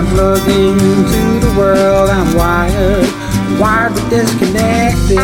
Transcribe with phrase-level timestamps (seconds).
[0.00, 5.18] I'm plugged into the world, I'm wired, wired but disconnected.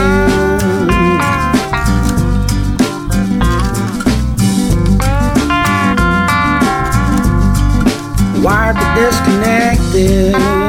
[8.45, 10.65] wired but disconnected.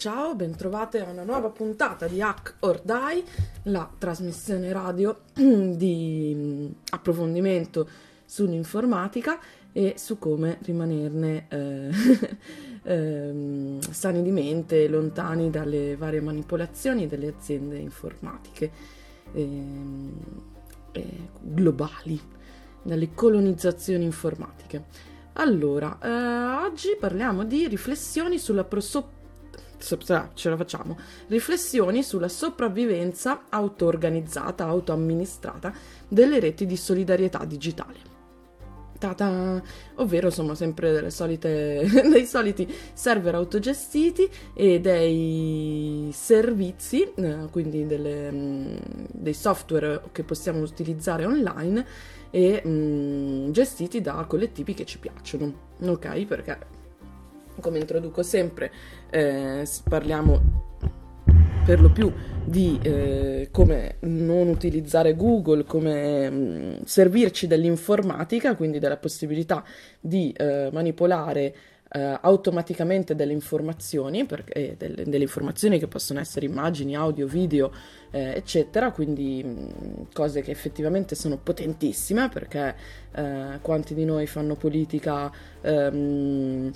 [0.00, 3.22] Ciao, bentrovate a una nuova puntata di Hack or Die,
[3.64, 7.86] la trasmissione radio di mm, approfondimento
[8.24, 9.38] sull'informatica
[9.72, 11.90] e su come rimanerne eh,
[12.82, 18.70] eh, sani di mente, lontani dalle varie manipolazioni delle aziende informatiche.
[19.34, 19.62] Eh,
[20.92, 22.18] eh, globali,
[22.82, 24.82] dalle colonizzazioni informatiche.
[25.34, 29.18] Allora, eh, oggi parliamo di riflessioni sulla proso-
[29.80, 30.98] ce la facciamo.
[31.28, 35.72] Riflessioni sulla sopravvivenza auto-organizzata, auto-amministrata
[36.08, 38.08] delle reti di solidarietà digitale.
[39.00, 39.62] Ta-ta!
[39.94, 48.76] ovvero sono sempre solite, dei soliti server autogestiti e dei servizi, eh, quindi delle, mm,
[49.12, 51.86] dei software che possiamo utilizzare online
[52.30, 56.24] e mh, mm, gestiti da collettivi che ci piacciono, ok?
[56.26, 56.58] Perché
[57.58, 58.70] come introduco sempre
[59.10, 60.68] eh, parliamo
[61.64, 62.12] per lo più
[62.44, 69.62] di eh, come non utilizzare Google, come mh, mm, servirci dell'informatica, quindi della possibilità
[70.00, 71.54] di eh, manipolare
[71.92, 77.72] eh, automaticamente delle informazioni, perché, eh, delle, delle, informazioni che possono essere immagini, audio, video,
[78.10, 82.74] eh, eccetera, quindi mh, mm, cose che effettivamente sono potentissime, perché
[83.12, 86.72] eh, quanti di noi fanno politica ehm,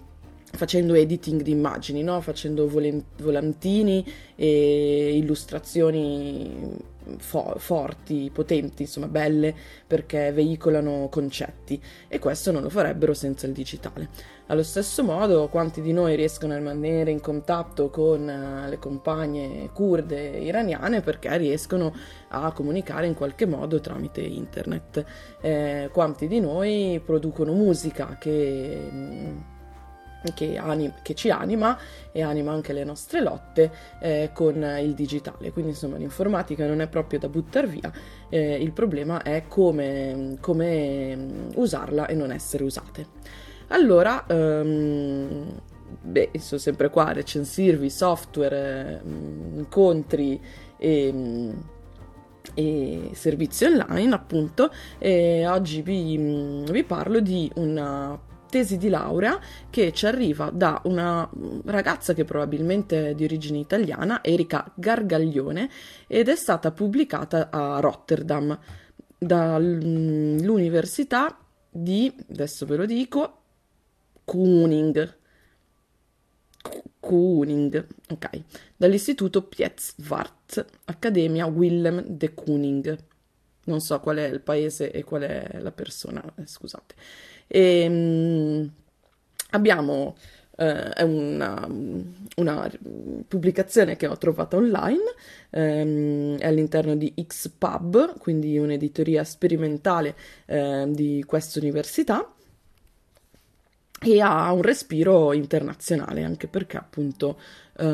[0.55, 2.20] facendo editing di immagini, no?
[2.20, 4.05] facendo volantini
[4.36, 9.55] e illustrazioni fo- forti, potenti, insomma belle
[9.86, 14.08] perché veicolano concetti e questo non lo farebbero senza il digitale.
[14.48, 19.70] Allo stesso modo, quanti di noi riescono a rimanere in contatto con uh, le compagne
[19.73, 21.95] kurde iraniane perché riescono
[22.29, 25.05] a comunicare in qualche modo tramite internet?
[25.40, 29.52] Eh, quanti di noi producono musica che...
[30.24, 31.79] Mh, che, anim- che, ci anima
[32.12, 33.70] e anima anche le nostre lotte
[34.01, 35.52] eh, con il digitale.
[35.52, 37.92] Quindi insomma l'informatica non è proprio da buttare via,
[38.29, 43.07] eh, il problema è come, come, mm, usarla e non essere usate.
[43.68, 45.61] Allora, um,
[46.02, 50.41] beh, sono sempre qua a recensirvi software, um, incontri
[50.79, 51.11] e...
[51.12, 51.73] Um,
[52.52, 58.20] e servizi online appunto e oggi vi, vi parlo di una
[58.55, 61.29] tesi di laurea che ci arriva da una
[61.65, 65.69] ragazza che probabilmente è di origine italiana, Erika Gargaglione,
[66.07, 68.57] ed è stata pubblicata a Rotterdam
[69.19, 71.37] dall'università
[71.69, 73.39] di, adesso ve lo dico,
[74.25, 75.17] Kuning.
[77.01, 78.42] Kuning, ok,
[78.77, 82.98] dall'istituto Pietzwart, Accademia Willem de Kuning.
[83.65, 86.95] Non so qual è il paese e qual è la persona, eh, scusate.
[87.55, 88.70] E, ehm,
[89.51, 90.17] abbiamo
[90.57, 91.69] eh, è una,
[92.37, 92.70] una,
[93.29, 95.03] pubblicazione che ho trovato online,
[95.51, 100.17] ehm, è all'interno di Xpub, quindi un'editoria sperimentale
[100.47, 102.29] eh, di questa università
[104.01, 107.39] e ha un respiro internazionale anche perché appunto
[107.77, 107.86] eh,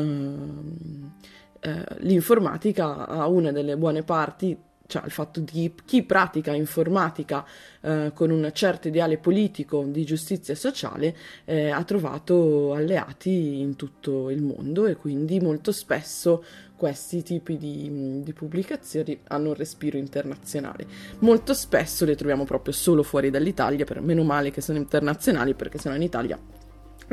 [1.99, 4.57] l'informatica ha una delle buone parti
[4.91, 7.45] cioè il fatto di chi pratica informatica
[7.79, 11.15] eh, con un certo ideale politico di giustizia sociale
[11.45, 16.43] eh, ha trovato alleati in tutto il mondo e quindi molto spesso
[16.75, 20.85] questi tipi di, di, pubblicazioni hanno un respiro internazionale.
[21.19, 25.77] Molto spesso le troviamo proprio solo fuori dall'Italia, per meno male che sono internazionali perché
[25.77, 26.39] sennò in Italia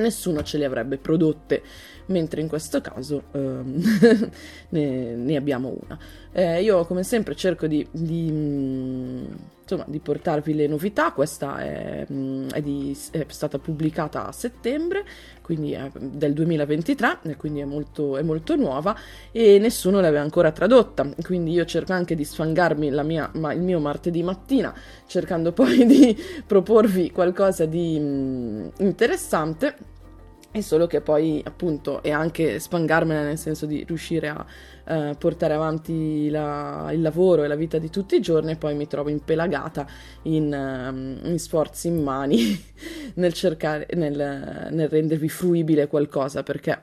[0.03, 1.63] nessuno ce le avrebbe prodotte,
[2.07, 3.39] mentre in questo caso eh,
[4.71, 5.99] ne, ne, abbiamo una.
[6.33, 12.63] Eh, io come sempre cerco di, di, insomma, di, portarvi le novità, questa è, è,
[12.63, 15.05] di, è, stata pubblicata a settembre,
[15.49, 18.95] quindi è del 2023, e quindi è molto, è molto nuova
[19.33, 23.81] e nessuno l'aveva ancora tradotta, quindi io cerco anche di sfangarmi mia, ma, il mio
[23.81, 24.75] martedì mattina,
[25.07, 26.15] cercando poi di
[26.45, 29.77] proporvi qualcosa di mh, interessante.
[30.51, 34.45] È solo che poi, appunto, e anche spangarmela nel senso di riuscire a,
[34.89, 38.75] eh, portare avanti la, il lavoro e la vita di tutti i giorni e poi
[38.75, 39.87] mi trovo impelagata
[40.23, 42.65] in, um, in sforzi immani
[43.15, 46.81] nel cercare, nel, nel rendervi fruibile qualcosa perché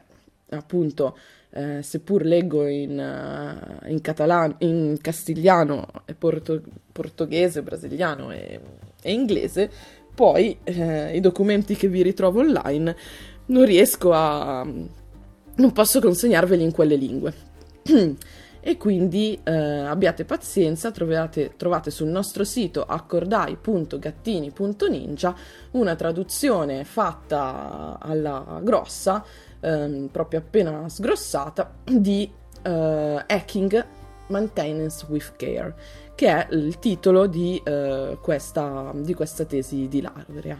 [0.49, 1.17] appunto
[1.49, 5.87] eh, seppur leggo in, uh, in, catalano, in castigliano,
[6.19, 6.61] porto,
[6.91, 8.59] portoghese, brasiliano e,
[9.01, 9.71] e inglese,
[10.13, 12.95] poi eh, i documenti che vi ritrovo online
[13.47, 14.63] non riesco a...
[14.63, 17.53] non posso consegnarveli in quelle lingue.
[18.67, 25.35] E quindi eh, abbiate pazienza, trovate, trovate, sul nostro sito accordai.gattini.ninja
[25.71, 29.23] una traduzione fatta alla grossa,
[29.59, 32.27] ehm, proprio appena sgrossata, di
[32.63, 33.85] eh, Hacking
[34.29, 35.75] Maintenance with Care,
[36.15, 40.59] che è il titolo di, eh, questa, di questa tesi di laurea,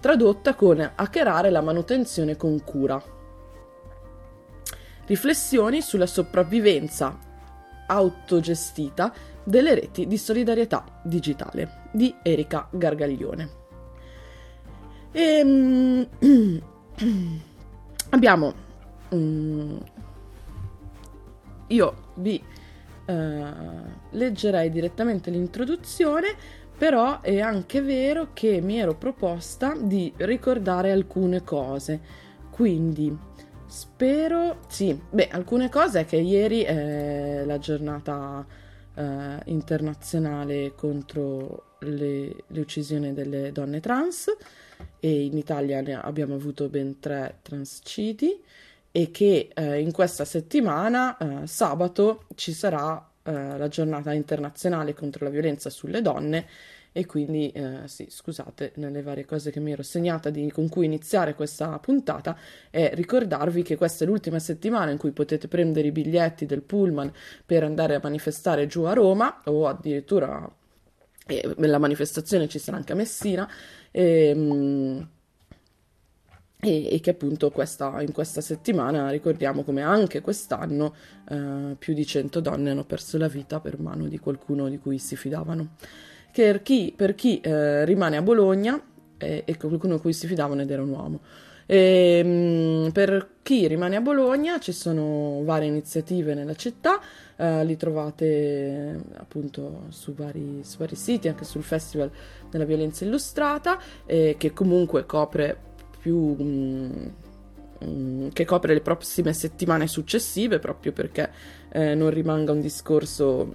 [0.00, 3.13] tradotta con Hackerare la manutenzione con cura.
[5.06, 7.18] Riflessioni sulla sopravvivenza
[7.86, 9.12] autogestita
[9.44, 13.62] delle reti di solidarietà digitale di Erika Gargaglione.
[15.12, 16.08] E, um,
[18.10, 18.54] abbiamo
[19.10, 19.80] um,
[21.68, 22.42] io vi
[23.06, 23.14] uh,
[24.10, 26.34] leggerei direttamente l'introduzione
[26.76, 32.00] però è anche vero che mi ero proposta di ricordare alcune cose
[32.50, 33.16] quindi
[33.74, 38.46] Spero, sì, beh, alcune cose è che ieri è la giornata
[38.94, 44.28] eh, internazionale contro le, le, uccisioni delle donne trans
[45.00, 48.40] e in Italia ne abbiamo avuto ben tre transcidi
[48.92, 55.24] e che eh, in questa settimana, eh, sabato, ci sarà eh, la giornata internazionale contro
[55.24, 56.46] la violenza sulle donne
[56.96, 60.84] e quindi eh, sì, scusate, nelle varie cose che mi ero segnata di, con cui
[60.84, 62.38] iniziare questa puntata
[62.70, 67.12] è ricordarvi che questa è l'ultima settimana in cui potete prendere i biglietti del pullman
[67.44, 70.48] per andare a manifestare giù a Roma o addirittura
[71.26, 73.50] eh, la manifestazione ci sarà anche a Messina
[73.90, 75.08] e, ehm,
[76.60, 80.94] e, e che appunto questa, in questa settimana ricordiamo come anche quest'anno
[81.28, 84.98] eh, più di 100 donne hanno perso la vita per mano di qualcuno di cui
[84.98, 85.70] si fidavano
[86.34, 88.80] per chi, per chi eh, rimane a Bologna
[89.16, 91.20] e, e qualcuno a cui si fidavano ed era un uomo.
[91.66, 97.00] E, ehm, mh, per chi rimane a Bologna ci sono varie iniziative nella città,
[97.36, 102.10] eh, li trovate appunto su vari, su vari, siti, anche sul Festival
[102.50, 105.56] della Violenza Illustrata, eh, che comunque copre
[106.00, 106.16] più...
[106.18, 107.12] Mh,
[108.32, 111.30] che copre le prossime settimane successive proprio perché
[111.70, 113.54] eh, non rimanga un discorso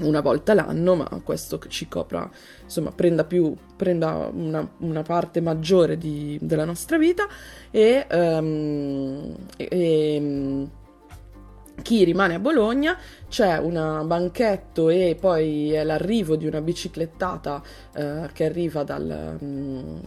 [0.00, 2.28] una volta l'anno, ma questo ci copra,
[2.62, 7.26] insomma, prenda, più, prenda una, una parte maggiore di, della nostra vita
[7.70, 10.68] e, um, e, e,
[11.82, 12.96] chi rimane a Bologna
[13.28, 17.60] c'è un banchetto e poi è l'arrivo di una biciclettata
[17.96, 20.00] uh, che arriva dal, um,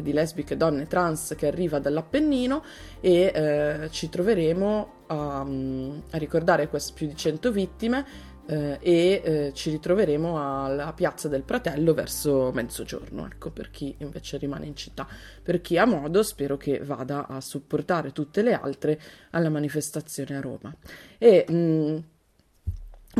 [0.00, 2.62] di lesbiche donne trans che arriva dall'Appennino
[3.00, 8.04] e uh, ci troveremo a, um, a ricordare queste più di 100 vittime
[8.50, 14.38] eh, e eh, ci ritroveremo alla Piazza del Pratello verso mezzogiorno, ecco, per chi invece
[14.38, 15.06] rimane in città.
[15.40, 19.00] Per chi ha modo, spero che vada a supportare tutte le altre
[19.30, 20.74] alla manifestazione a Roma.
[21.16, 21.96] E mh, mm,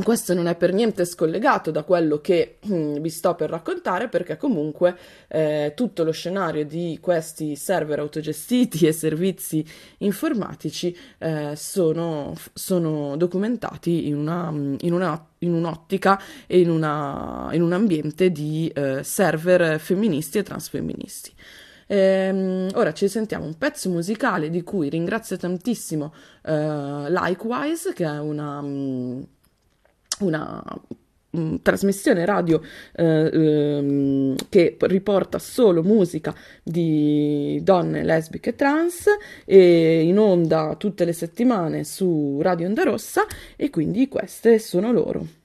[0.04, 4.36] questo non è per niente scollegato da quello che hm, vi sto per raccontare perché
[4.36, 4.96] comunque
[5.26, 9.64] eh, tutto lo scenario di questi server autogestiti e servizi
[9.98, 17.62] informatici eh, sono, sono, documentati in, una, in, una, in, un'ottica e in, una, in
[17.62, 21.32] un ambiente di eh, server femministi e transfemministi.
[21.88, 26.14] Ehm, ora ci sentiamo un pezzo musicale di cui ringrazio tantissimo
[26.44, 29.38] eh, Likewise, che è una...
[30.20, 30.62] Una
[31.36, 32.62] mm, trasmissione radio
[32.94, 39.06] eh, ehm, che riporta solo musica di donne lesbiche trans
[39.44, 43.24] e in onda tutte le settimane su Radio Onda Rossa
[43.56, 45.38] e quindi queste sono loro.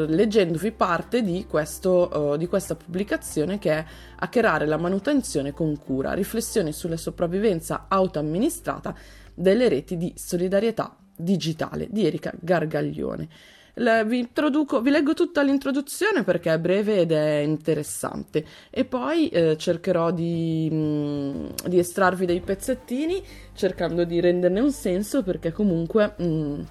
[0.08, 3.86] leggendovi parte di, questo, uh, di, questa pubblicazione che è
[4.18, 8.94] Hackerare la manutenzione con cura, riflessioni sulla sopravvivenza autoamministrata
[9.34, 13.30] delle reti di solidarietà digitale di Erika Gargaglione.
[13.76, 19.56] Le, vi, vi, leggo tutta l'introduzione perché è breve ed è interessante e poi eh,
[19.56, 26.16] cercherò di, mh, mm, di, estrarvi dei pezzettini cercando di renderne un senso perché comunque...
[26.18, 26.62] Mh, mm,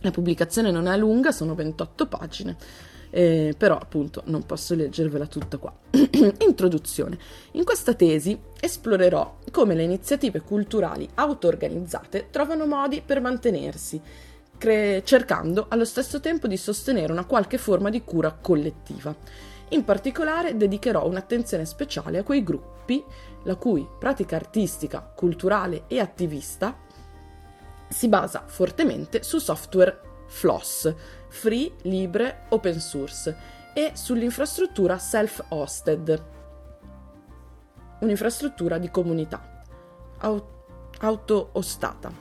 [0.00, 2.56] la pubblicazione non è lunga, sono 28 pagine,
[3.10, 5.74] eh, però appunto non posso leggervela tutta qua.
[6.46, 7.18] Introduzione.
[7.52, 14.00] In questa tesi esplorerò come le iniziative culturali auto-organizzate trovano modi per mantenersi,
[14.56, 19.14] cre- cercando allo stesso tempo di sostenere una qualche forma di cura collettiva.
[19.70, 23.04] In particolare dedicherò un'attenzione speciale a quei gruppi
[23.44, 26.86] la cui pratica artistica, culturale e attivista
[27.88, 30.94] si basa fortemente su software FLOSS,
[31.28, 36.24] free, libre, open source, e sull'infrastruttura self-hosted,
[38.00, 39.62] un'infrastruttura di comunità,
[40.98, 42.12] auto-ostata,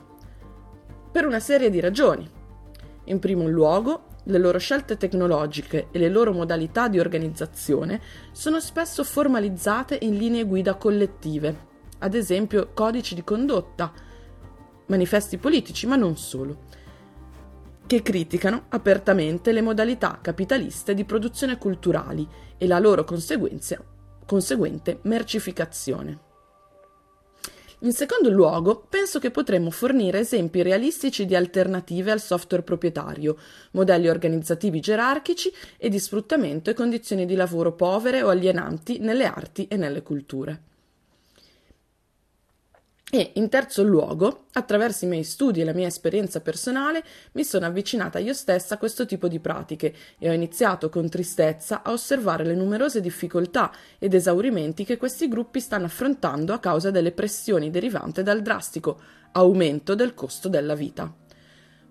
[1.12, 2.30] per una serie di ragioni.
[3.06, 9.04] In primo luogo, le loro scelte tecnologiche e le loro modalità di organizzazione sono spesso
[9.04, 11.66] formalizzate in linee guida collettive,
[12.00, 13.92] ad esempio codici di condotta,
[14.88, 16.66] manifesti politici, ma non solo,
[17.88, 22.28] che criticano apertamente le modalità capitaliste di produzione culturali
[22.58, 26.26] e la loro conseguente mercificazione.
[27.82, 33.38] In secondo luogo, penso che potremmo fornire esempi realistici di alternative al software proprietario,
[33.74, 39.68] modelli organizzativi gerarchici e di sfruttamento e condizioni di lavoro povere o alienanti nelle arti
[39.68, 40.67] e nelle culture.
[43.10, 47.02] E in terzo luogo, attraverso i miei studi e la mia esperienza personale,
[47.34, 51.84] mi sono avvicinata io stessa a questo tipo di pratiche e ho iniziato con tristezza
[51.84, 57.14] a osservare le numerose difficoltà ed esaurimenti che questi gruppi stanno affrontando a causa delle
[57.14, 59.00] pressioni derivanti dal drastico
[59.32, 61.10] aumento del costo della vita.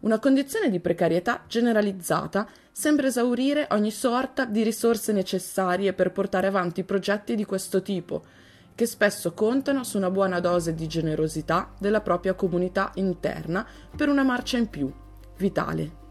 [0.00, 6.84] Una condizione di precarietà generalizzata sembra esaurire ogni sorta di risorse necessarie per portare avanti
[6.84, 8.22] progetti di questo tipo,
[8.76, 13.66] che spesso contano su una buona dose di generosità della propria comunità interna
[13.96, 14.92] per una marcia in più,
[15.38, 16.04] vitale.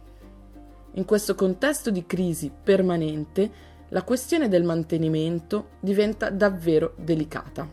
[0.94, 7.72] In questo contesto di crisi permanente, la questione del mantenimento diventa davvero delicata,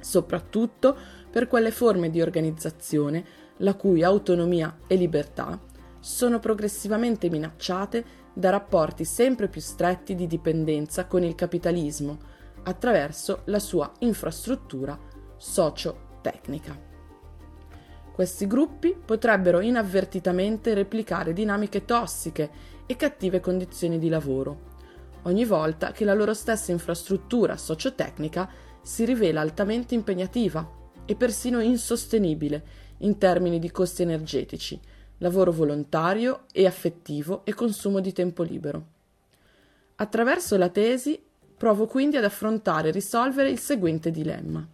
[0.00, 0.96] soprattutto
[1.30, 3.24] per quelle forme di organizzazione
[3.58, 5.56] la cui autonomia e libertà
[6.00, 12.29] sono progressivamente minacciate da rapporti sempre più stretti di dipendenza con il capitalismo,
[12.64, 14.98] attraverso la sua infrastruttura
[15.36, 16.88] socio-tecnica.
[18.12, 22.50] Questi gruppi potrebbero inavvertitamente replicare dinamiche tossiche
[22.86, 24.68] e cattive condizioni di lavoro,
[25.22, 28.48] ogni volta che la loro stessa infrastruttura socio-tecnica
[28.82, 30.68] si rivela altamente impegnativa
[31.04, 32.64] e persino insostenibile
[32.98, 34.78] in termini di costi energetici,
[35.18, 38.84] lavoro volontario e affettivo e consumo di tempo libero.
[39.96, 41.22] Attraverso la tesi
[41.60, 44.66] Provo quindi ad affrontare e risolvere il seguente dilemma.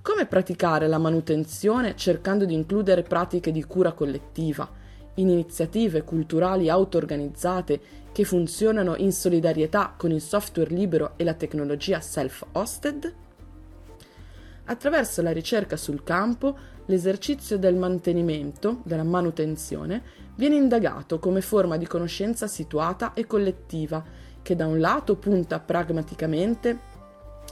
[0.00, 4.70] Come praticare la manutenzione cercando di includere pratiche di cura collettiva
[5.14, 7.80] in iniziative culturali auto-organizzate
[8.12, 13.14] che funzionano in solidarietà con il software libero e la tecnologia self-hosted?
[14.66, 20.00] Attraverso la ricerca sul campo, l'esercizio del mantenimento, della manutenzione,
[20.36, 26.78] viene indagato come forma di conoscenza situata e collettiva che da un lato punta pragmaticamente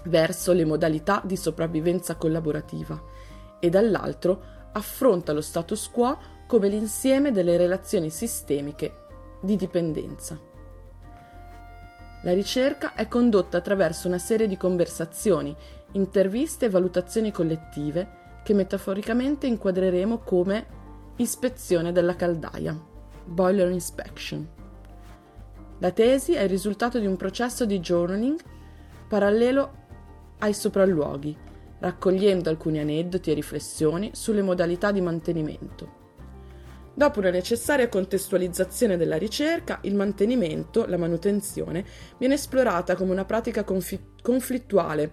[0.05, 2.99] verso le modalità di sopravvivenza collaborativa
[3.61, 8.95] e dall'altro affronta lo status quo come l'insieme delle relazioni sistemiche
[9.43, 10.41] di dipendenza.
[12.23, 15.55] La ricerca è condotta attraverso una serie di conversazioni,
[15.93, 20.67] interviste e valutazioni collettive che metaforicamente inquadreremo come
[21.17, 22.75] ispezione della caldaia,
[23.27, 24.56] boiler inspection.
[25.79, 28.41] La tesi è il risultato di un processo di journaling
[29.09, 29.85] parallelo
[30.39, 31.37] ai sopralluoghi,
[31.81, 36.05] raccogliendo alcuni aneddoti e riflessioni sulle modalità di mantenimento.
[36.95, 41.85] Dopo una necessaria contestualizzazione della ricerca, il mantenimento, la manutenzione,
[42.17, 45.13] viene esplorata come una pratica confi- conflittuale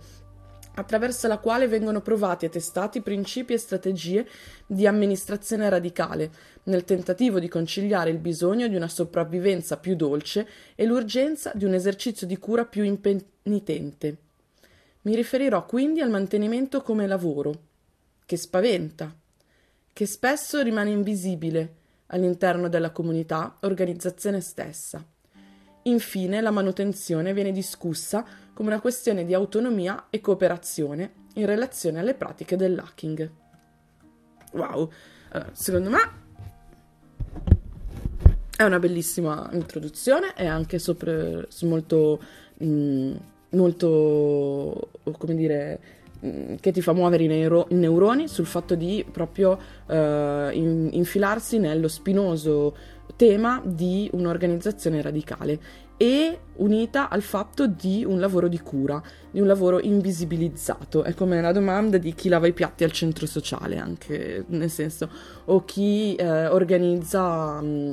[0.75, 4.27] attraverso la quale vengono provati e testati principi e strategie
[4.65, 6.31] di amministrazione radicale,
[6.63, 11.73] nel tentativo di conciliare il bisogno di una sopravvivenza più dolce e l'urgenza di un
[11.73, 14.17] esercizio di cura più impenitente.
[15.01, 17.53] Mi riferirò quindi al mantenimento come lavoro,
[18.25, 19.13] che spaventa,
[19.91, 21.75] che spesso rimane invisibile
[22.07, 25.05] all'interno della comunità organizzazione stessa.
[25.83, 32.13] Infine, la manutenzione viene discussa come una questione di autonomia e cooperazione in relazione alle
[32.13, 33.29] pratiche dell'hacking.
[34.53, 34.89] Wow,
[35.29, 36.21] allora, secondo me
[38.55, 42.21] è una bellissima introduzione, è anche sopra, molto,
[42.59, 43.15] mh, mm,
[43.49, 45.79] molto, come dire,
[46.25, 49.93] Mm, che ti fa muovere i, neuro- i, neuroni sul fatto di proprio uh,
[50.53, 52.73] in- infilarsi nello spinoso
[53.15, 55.59] tema di un'organizzazione radicale
[55.97, 61.03] e unita al fatto di un lavoro di cura, di un lavoro invisibilizzato.
[61.03, 65.09] È come la domanda di chi lava i piatti al centro sociale, anche nel senso,
[65.45, 67.61] o chi eh, organizza...
[67.61, 67.91] Mh, mm,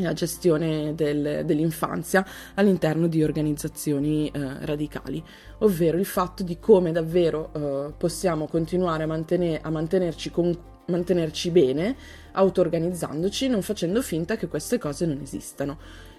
[0.00, 2.22] la gestione del, dell'infanzia
[2.54, 5.22] all'interno di organizzazioni eh, radicali,
[5.60, 10.54] ovvero il fatto di come davvero eh, possiamo continuare a, mantenere, a mantenerci, con,
[10.86, 11.96] mantenerci bene,
[12.32, 15.78] auto-organizzandoci, non facendo finta che queste cose non esistano.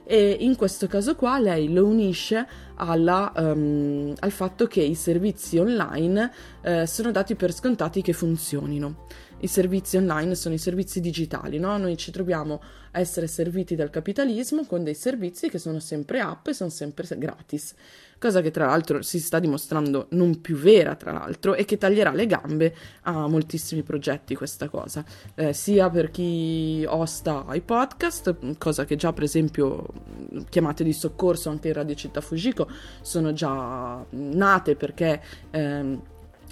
[0.10, 5.58] E in questo caso qua lei lo unisce alla, um, al fatto che i servizi
[5.58, 9.06] online eh, sono dati per scontati che funzionino
[9.40, 11.78] i servizi online sono i servizi digitali, no?
[11.78, 16.48] Noi ci troviamo a essere serviti dal capitalismo con dei servizi che sono sempre app
[16.48, 17.76] e sono sempre gratis,
[18.20, 22.12] cosa che tra l'altro si sta dimostrando non più vera, tra l'altro, e che taglierà
[22.12, 25.04] le gambe a moltissimi progetti questa cosa,
[25.36, 29.86] eh, sia per chi osta i podcast, cosa che già per esempio
[30.50, 32.70] chiamate di soccorso anche in Radio Città Fujiko
[33.02, 35.22] sono già nate perché...
[35.52, 36.02] Ehm,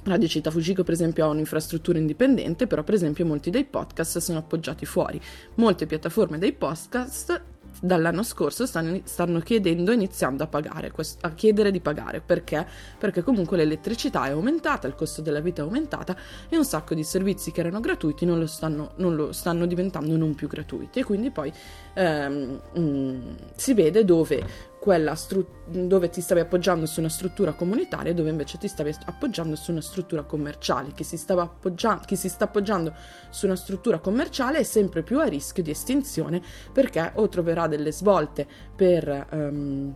[0.07, 4.37] Radio Città Fujiko per esempio ha un'infrastruttura indipendente, però per esempio molti dei podcast sono
[4.37, 5.19] appoggiati fuori.
[5.55, 7.54] Molte piattaforme dei podcast
[7.85, 12.21] dall'anno scorso stanno, stanno chiedendo, iniziando a pagare, a chiedere di pagare.
[12.21, 12.65] Perché?
[12.97, 16.15] Perché comunque l'elettricità è aumentata, il costo della vita è aumentata
[16.49, 20.15] e un sacco di servizi che erano gratuiti non lo stanno, non lo stanno diventando
[20.17, 20.99] non più gratuiti.
[20.99, 21.51] E quindi poi
[21.93, 27.53] ehm, mh, mm, si vede dove quella stru- dove ti stavi appoggiando su una struttura
[27.53, 30.91] comunitaria e dove invece ti stavi appoggiando su una struttura commerciale.
[30.93, 32.93] Chi si, appoggia- chi si sta appoggiando
[33.31, 36.39] su una struttura commerciale è sempre più a rischio di estinzione
[36.71, 38.45] perché o troverà delle svolte
[38.75, 39.95] per, um,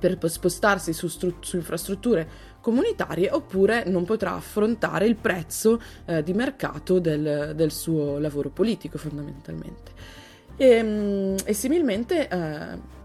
[0.00, 2.28] per spostarsi su, stru- su, infrastrutture
[2.60, 8.98] comunitarie oppure non potrà affrontare il prezzo eh, di mercato del, del, suo lavoro politico
[8.98, 9.92] fondamentalmente.
[10.56, 12.26] E, um, e similmente...
[12.26, 12.96] Eh,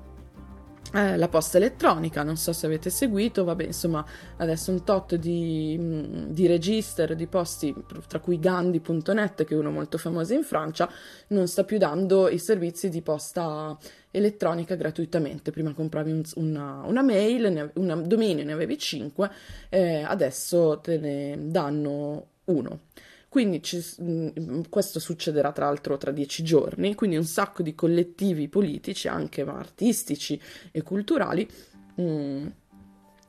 [0.93, 4.05] eh, la posta elettronica, non so se avete seguito, vabbè, insomma,
[4.37, 7.73] adesso un tot di, mm, di register di posti,
[8.07, 10.87] tra cui Gandhi.net, che è uno molto famoso in Francia,
[11.29, 13.75] non sta più dando i servizi di posta
[14.11, 15.51] elettronica gratuitamente.
[15.51, 19.31] Prima compravi un, una, una, mail, un dominio, ne avevi 5,
[19.69, 22.79] eh, adesso te ne danno uno.
[23.33, 28.47] Quindi ci, mm, questo succederà tra l'altro tra dieci giorni, quindi un sacco di collettivi
[28.47, 30.39] politici, anche artistici
[30.71, 31.49] e culturali,
[31.95, 32.47] mh, mm,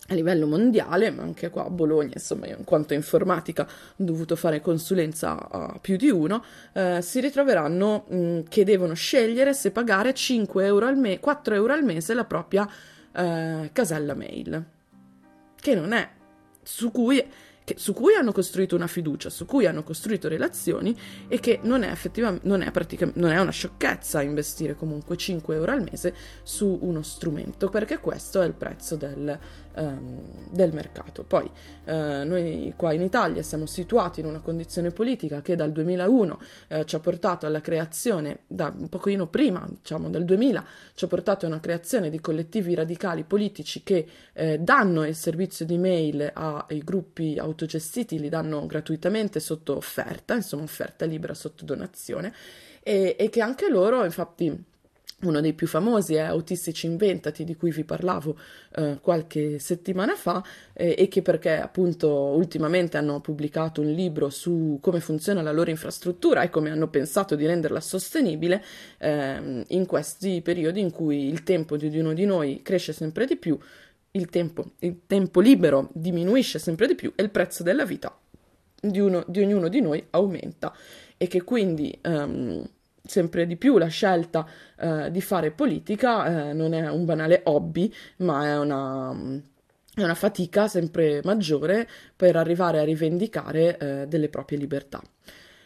[0.08, 4.60] a livello mondiale, ma anche qua a Bologna, insomma, in quanto informatica ho dovuto fare
[4.60, 10.12] consulenza a più di uno, eh, si ritroveranno mh, mm, che devono scegliere se pagare
[10.12, 12.68] 5 euro al me- 4 euro al mese la propria
[13.10, 14.64] eh, casella mail,
[15.58, 16.06] che non è,
[16.62, 17.26] su cui
[17.64, 20.96] che, su cui hanno costruito una fiducia, su cui hanno costruito relazioni
[21.26, 21.92] e che non è
[22.42, 22.70] non è,
[23.14, 28.42] non è una sciocchezza investire comunque 5 euro al mese su uno strumento, perché questo
[28.42, 29.38] è il prezzo del,
[29.76, 31.24] um, del mercato.
[31.24, 36.38] Poi uh, noi qua in Italia siamo situati in una condizione politica che dal 2001
[36.68, 41.08] uh, ci ha portato alla creazione, da un pochino prima, diciamo dal 2000, ci ha
[41.08, 46.30] portato a una creazione di collettivi radicali politici che uh, danno il servizio di mail
[46.34, 52.34] ai gruppi autoritarì autogestiti li danno gratuitamente sotto offerta, insomma offerta libera sotto donazione,
[52.82, 54.72] e, e che anche loro, infatti,
[55.22, 58.36] uno dei più famosi è Autistici Inventati, di cui vi parlavo
[58.76, 60.42] eh, qualche settimana fa,
[60.74, 65.70] eh, e che perché appunto ultimamente hanno pubblicato un libro su come funziona la loro
[65.70, 68.62] infrastruttura e come hanno pensato di renderla sostenibile
[68.98, 73.36] eh, in questi periodi in cui il tempo di ognuno di noi cresce sempre di
[73.36, 73.58] più,
[74.16, 78.16] il tempo, il tempo libero diminuisce sempre di più e il prezzo della vita
[78.80, 80.72] di, uno, di ognuno di noi aumenta
[81.16, 82.64] e che quindi um,
[83.02, 84.46] sempre di più la scelta
[84.76, 89.12] uh, di fare politica uh, non è un banale hobby, ma è una,
[89.94, 95.02] è una, fatica sempre maggiore per arrivare a rivendicare uh, delle proprie libertà.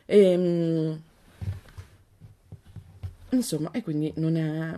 [0.05, 1.01] E, um,
[3.31, 4.77] insomma, e quindi non è,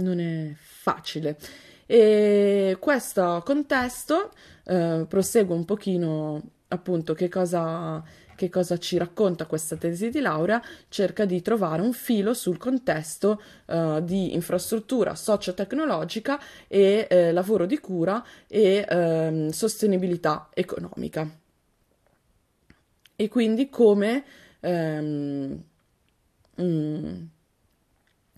[0.00, 1.38] non è facile.
[1.86, 4.32] E questo contesto
[4.64, 8.02] prosegue un pochino appunto che cosa
[8.36, 13.42] che cosa ci racconta questa tesi di laurea, cerca di trovare un filo sul contesto
[13.66, 21.28] uh, di infrastruttura socio-tecnologica e eh, lavoro di cura e eh, sostenibilità economica.
[23.18, 24.24] E quindi come,
[24.60, 25.62] ehm,
[26.60, 27.22] mm,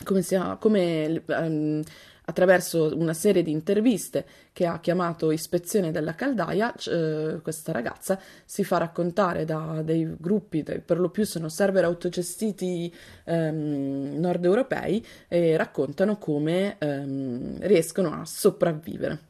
[0.05, 1.83] come, sia, come um,
[2.29, 8.65] attraverso una serie di interviste che ha chiamato Ispezione della Caldaia, eh, questa ragazza si
[8.65, 15.05] fa raccontare da dei gruppi, dei, per lo più sono server autogestiti ehm, nord europei,
[15.27, 19.21] e raccontano come ehm, riescono a sopravvivere.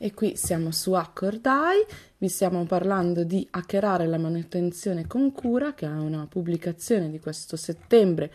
[0.00, 1.84] E qui siamo su Hackordai,
[2.18, 7.56] vi stiamo parlando di hackerare la manutenzione con cura, che è una pubblicazione di questo
[7.56, 8.30] settembre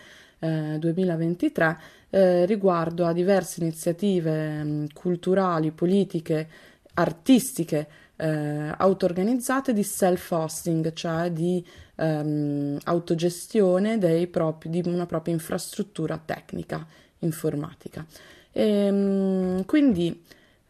[0.80, 1.78] 2023
[2.10, 6.48] eh, riguardo a diverse iniziative mh, mm, culturali, politiche,
[6.96, 16.86] artistiche eh, auto-organizzate di self-hosting, cioè di ehm, autogestione propri, di una propria infrastruttura tecnica
[17.20, 18.06] informatica.
[18.52, 20.24] E, mh, mm, quindi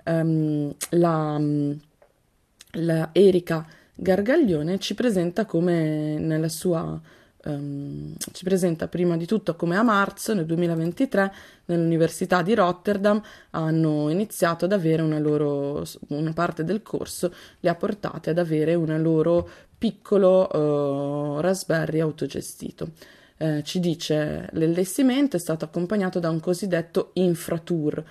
[0.03, 1.71] ehm, la, mm,
[2.77, 6.99] la Erika Gargaglione ci presenta come nella sua
[7.45, 11.33] um, ci presenta prima di tutto come a marzo nel 2023
[11.65, 17.75] nell'Università di Rotterdam hanno iniziato ad avere una loro una parte del corso li ha
[17.75, 19.47] portate ad avere un loro
[19.83, 22.91] piccolo uh, Raspberry autogestito.
[23.35, 28.01] Eh, ci dice l'allestimento è stato accompagnato da un cosiddetto infratour,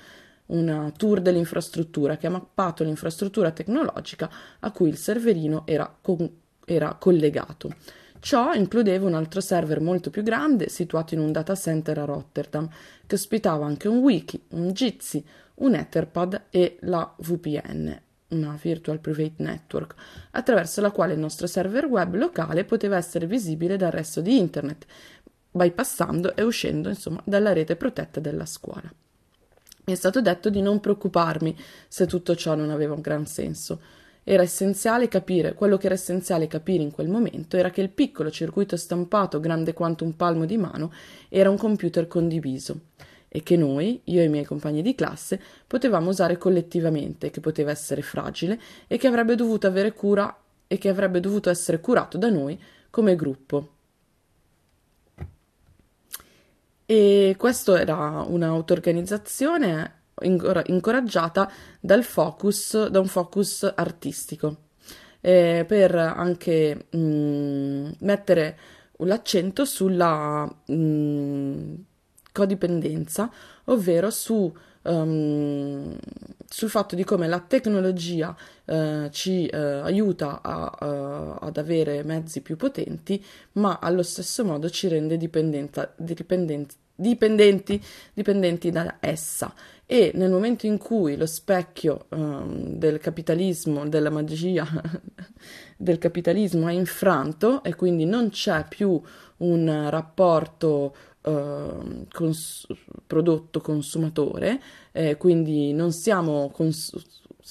[0.46, 6.30] una tour dell'infrastruttura che ha mappato l'infrastruttura tecnologica a cui il serverino era, con-
[6.66, 7.70] era collegato.
[8.22, 12.70] Ciò includeva un altro server molto più grande situato in un data center a Rotterdam,
[13.04, 19.42] che ospitava anche un wiki, un Jitsi, un Etherpad e la VPN, una Virtual Private
[19.42, 19.94] Network,
[20.30, 24.86] attraverso la quale il nostro server web locale poteva essere visibile dal resto di Internet,
[25.50, 28.88] bypassando e uscendo insomma dalla rete protetta della scuola.
[29.84, 31.58] Mi è stato detto di non preoccuparmi
[31.88, 33.80] se tutto ciò non aveva un gran senso.
[34.24, 38.30] Era essenziale capire, quello che era essenziale capire in quel momento era che il piccolo
[38.30, 40.92] circuito stampato grande quanto un palmo di mano
[41.28, 42.80] era un computer condiviso
[43.34, 47.70] e che noi, io e i miei compagni di classe, potevamo usare collettivamente, che poteva
[47.70, 52.28] essere fragile e che avrebbe dovuto avere cura e che avrebbe dovuto essere curato da
[52.28, 53.70] noi come gruppo.
[56.84, 64.56] E questo era un'auto-organizzazione incoraggiata dal focus, da un focus artistico,
[65.20, 68.58] eh, per anche mh, mm, mettere
[68.98, 71.74] l'accento sulla mh, mm,
[72.32, 73.30] codipendenza,
[73.64, 75.96] ovvero su, um,
[76.48, 82.40] sul fatto di come la tecnologia uh, ci uh, aiuta a, uh, ad avere mezzi
[82.40, 87.82] più potenti, ma allo stesso modo ci rende dipendenti, dipendenti,
[88.14, 89.54] dipendenti da essa
[89.92, 94.66] e nel momento in cui lo specchio um, del capitalismo, della magia
[95.76, 98.98] del capitalismo è infranto e quindi non c'è più
[99.38, 102.66] un rapporto uh, cons-
[103.06, 106.96] prodotto-consumatore, eh, quindi non siamo cons-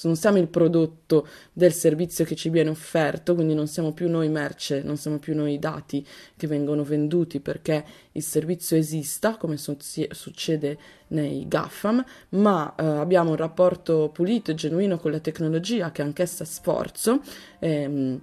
[0.02, 4.28] non siamo il prodotto del servizio che ci viene offerto, quindi non siamo più noi
[4.28, 9.76] merce, non siamo più noi dati che vengono venduti perché il servizio esista, come so-
[9.78, 10.78] succede
[11.08, 16.44] nei GAFAM, ma eh, abbiamo un rapporto pulito e genuino con la tecnologia che anch'essa
[16.44, 17.20] sforzo.
[17.60, 18.20] Ehm,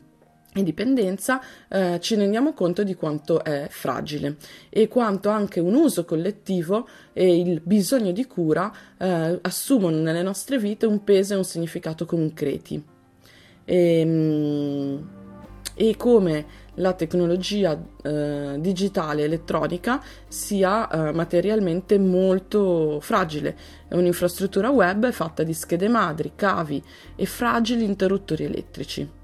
[0.54, 4.38] e dipendenza eh, ci rendiamo conto di quanto è fragile
[4.70, 10.58] e quanto anche un uso collettivo e il bisogno di cura eh, assumono nelle nostre
[10.58, 12.84] vite un peso e un significato concreti.
[13.64, 15.10] E, ehm,
[15.76, 23.56] e come la tecnologia eh, digitale elettronica sia eh, materialmente molto fragile.
[23.90, 26.84] Un'infrastruttura web è fatta di schede madri, cavi
[27.16, 29.19] e fragili interruttori elettrici.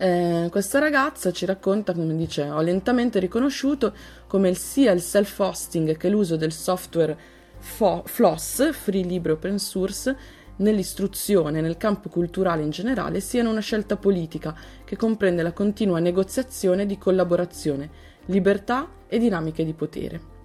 [0.00, 3.92] Eh, questa ragazza ci racconta come dice: Ho lentamente riconosciuto
[4.28, 7.18] come sia il self-hosting che l'uso del software
[7.58, 10.16] fo- FLOSS, free libero open source,
[10.58, 16.86] nell'istruzione nel campo culturale in generale siano una scelta politica che comprende la continua negoziazione
[16.86, 17.90] di collaborazione,
[18.26, 20.37] libertà e dinamiche di potere.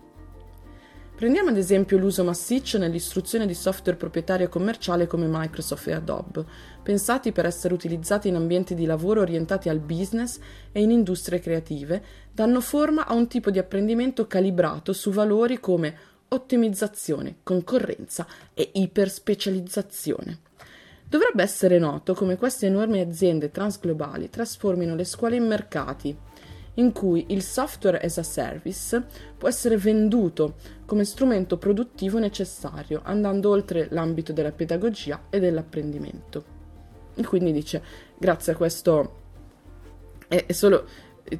[1.15, 6.43] Prendiamo ad esempio l'uso massiccio nell'istruzione di software proprietario commerciale come Microsoft e Adobe,
[6.82, 10.39] pensati per essere utilizzati in ambienti di lavoro orientati al business
[10.71, 15.95] e in industrie creative, danno forma a un tipo di apprendimento calibrato su valori come
[16.30, 20.39] ottimizzazione, concorrenza e iperspecializzazione.
[21.08, 26.17] Dovrebbe essere noto come queste enormi aziende transglobali trasformino le scuole in mercati,
[26.76, 29.06] in cui il software as a service
[29.38, 30.56] può essere venduto
[30.86, 36.62] come strumento produttivo necessario, andando oltre l'ambito della pedagogia e dell'apprendimento.
[37.16, 37.82] E quindi dice,
[38.18, 39.16] grazie a questo,
[40.28, 40.86] è, solo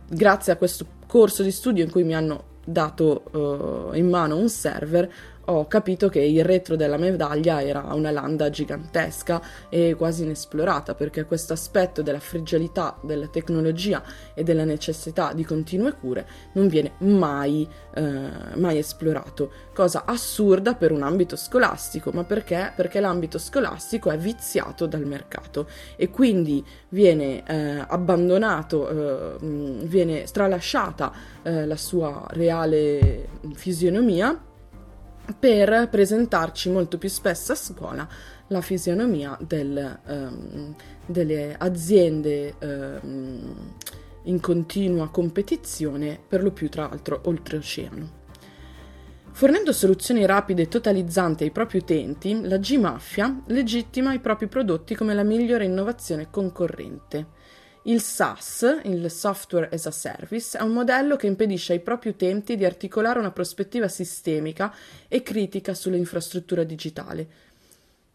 [0.08, 4.50] grazie a questo corso di studio in cui mi hanno dato uh, in mano un
[4.50, 5.12] server,
[5.46, 11.26] ho capito che il retro della medaglia era una landa gigantesca e quasi inesplorata, perché
[11.26, 14.02] questo aspetto della fragilità della tecnologia
[14.34, 19.52] e della necessità di continue cure non viene mai, eh, mai esplorato.
[19.74, 22.72] Cosa assurda per un ambito scolastico, ma perché?
[22.76, 31.12] Perché l'ambito scolastico è viziato dal mercato e quindi viene eh, abbandonato, eh, viene stralasciata
[31.42, 34.52] eh, la sua reale fisionomia
[35.40, 38.08] per presentarci molto più spesso a scuola
[38.48, 43.76] la fisionomia del, um, delle aziende um,
[44.24, 48.22] in continua competizione, per lo più tra l'altro oltreoceano.
[49.32, 55.16] Fornendo soluzioni rapide e totalizzanti ai propri utenti, la G-Mafia legittima i propri prodotti come
[55.16, 57.42] la migliore innovazione concorrente.
[57.86, 62.56] Il SaaS, il Software as a Service, è un modello che impedisce ai propri utenti
[62.56, 64.74] di articolare una prospettiva sistemica
[65.10, 67.28] e critica sull'infrastruttura digitale,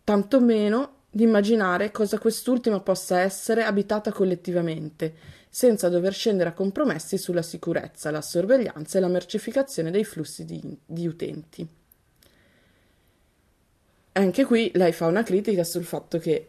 [0.05, 5.15] tanto meno di immaginare cosa quest'ultima possa essere abitata collettivamente,
[5.51, 10.79] senza dover scendere a compromessi sulla sicurezza, la sorveglianza e la mercificazione dei flussi di,
[10.87, 11.69] di utenti.
[14.13, 16.47] Anche qui lei fa una critica sul fatto che,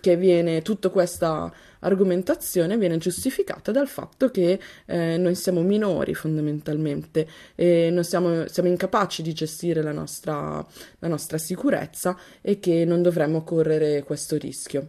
[0.00, 7.28] che viene, tutta questa argomentazione viene giustificata dal fatto che eh, noi siamo minori fondamentalmente
[7.54, 10.64] e non siamo, siamo incapaci di gestire la nostra,
[10.98, 14.88] la nostra sicurezza e che non dovremmo correre questo rischio,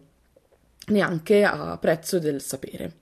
[0.88, 2.94] neanche a prezzo del sapere.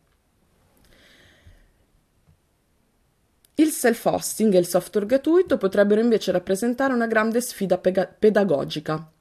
[3.60, 9.12] Il self-hosting e il software gratuito potrebbero invece rappresentare una grande sfida pega- pedagogica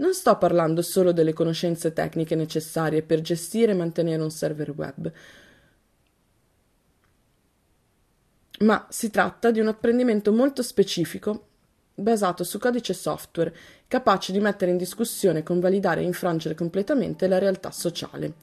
[0.00, 5.12] non sto parlando solo delle conoscenze tecniche necessarie per gestire e mantenere un server web,
[8.60, 11.46] ma si tratta di un apprendimento molto specifico
[11.94, 13.54] basato su codice software,
[13.86, 18.34] capace di mettere in discussione, convalidare e infrangere completamente la realtà sociale.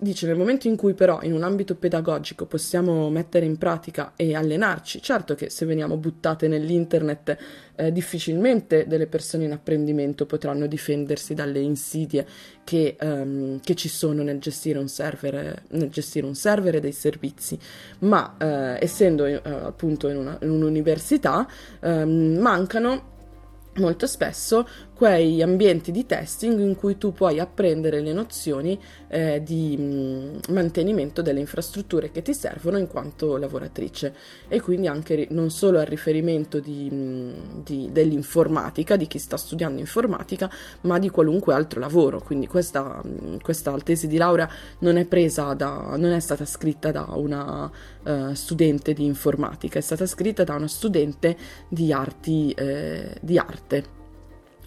[0.00, 4.32] Dice, nel momento in cui però in un ambito pedagogico possiamo mettere in pratica e
[4.32, 7.36] allenarci, certo che se veniamo buttate nell'internet
[7.74, 12.24] eh, difficilmente delle persone in apprendimento potranno difendersi dalle insidie
[12.62, 16.92] che, um, che ci sono nel gestire, un server, nel gestire un server e dei
[16.92, 17.58] servizi,
[18.00, 21.44] ma eh, essendo eh, appunto in, una, in un'università
[21.80, 23.16] ehm, mancano
[23.78, 29.76] molto spesso quei ambienti di testing in cui tu puoi apprendere le nozioni eh, di
[29.76, 34.12] mh, mm, mantenimento delle infrastrutture che ti servono in quanto lavoratrice
[34.48, 37.32] e quindi anche non solo al riferimento di, mh, mm,
[37.62, 42.20] di, dell'informatica, di chi sta studiando informatica, ma di qualunque altro lavoro.
[42.20, 46.44] Quindi questa, mh, mm, questa tesi di laurea non è presa da, non è stata
[46.44, 47.70] scritta da una
[48.02, 51.36] uh, studente di informatica, è stata scritta da una studente
[51.68, 53.97] di arti, eh, di arte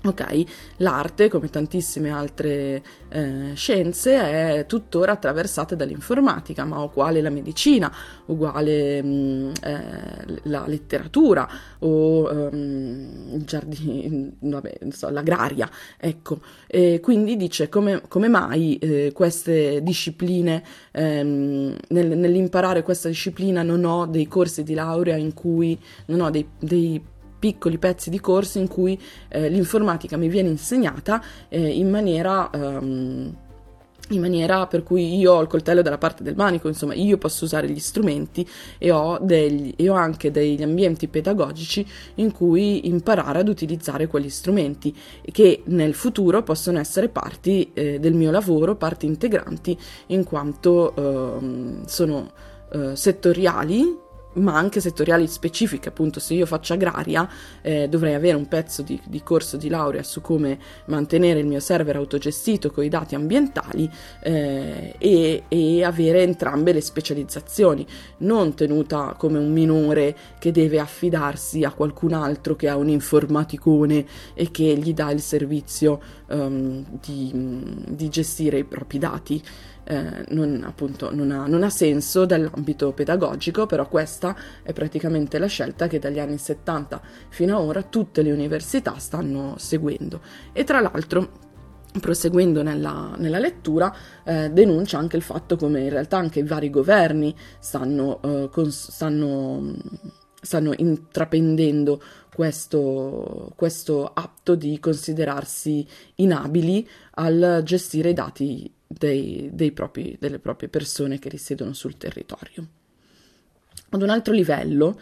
[0.03, 0.43] Ok,
[0.77, 7.93] l'arte, come tantissime altre eh, scienze, è tuttora attraversata dall'informatica, ma uguale la medicina,
[8.25, 11.47] uguale mh, mm, eh, la letteratura
[11.79, 15.69] o um, giardini, vabbè, so, l'agraria.
[15.97, 23.61] Ecco, e quindi dice come, come mai eh, queste discipline, ehm, nel, nell'imparare questa disciplina
[23.61, 26.99] non ho dei corsi di laurea in cui non ho dei, dei
[27.41, 28.97] piccoli pezzi di corso in cui
[29.29, 32.49] eh, l'informatica mi viene insegnata eh, in maniera...
[32.53, 33.35] Um,
[34.09, 37.45] in maniera per cui io ho il coltello dalla parte del manico, insomma io posso
[37.45, 38.45] usare gli strumenti
[38.77, 44.29] e ho, degli, e ho, anche degli ambienti pedagogici in cui imparare ad utilizzare quegli
[44.29, 44.93] strumenti
[45.31, 49.77] che nel futuro possono essere parti eh, del mio lavoro, parti integranti
[50.07, 52.31] in quanto eh, sono
[52.73, 57.27] eh, settoriali ma anche settoriali specifiche, appunto se io faccio agraria
[57.61, 61.59] eh, dovrei avere un pezzo di, di, corso di laurea su come mantenere il mio
[61.59, 63.89] server autogestito con i dati ambientali
[64.23, 67.85] eh, e, e, avere entrambe le specializzazioni,
[68.19, 74.05] non tenuta come un minore che deve affidarsi a qualcun altro che ha un informaticone
[74.33, 77.31] e che gli dà il servizio um, di,
[77.87, 79.41] di gestire i propri dati
[79.91, 85.47] eh, non, appunto, non ha, non ha senso dall'ambito pedagogico, però questa è praticamente la
[85.47, 90.21] scelta che dagli anni 70 fino ad ora tutte le università stanno seguendo.
[90.53, 91.49] E tra l'altro
[91.99, 96.69] proseguendo nella, nella lettura, eh, denuncia anche il fatto come in realtà anche i vari
[96.69, 99.75] governi stanno, eh, cons- stanno,
[100.41, 102.01] stanno intraprendendo
[102.33, 110.69] questo, questo, atto di considerarsi inabili al gestire i dati dei, dei propri, delle proprie
[110.69, 112.67] persone che risiedono sul territorio.
[113.89, 114.99] Ad un altro livello,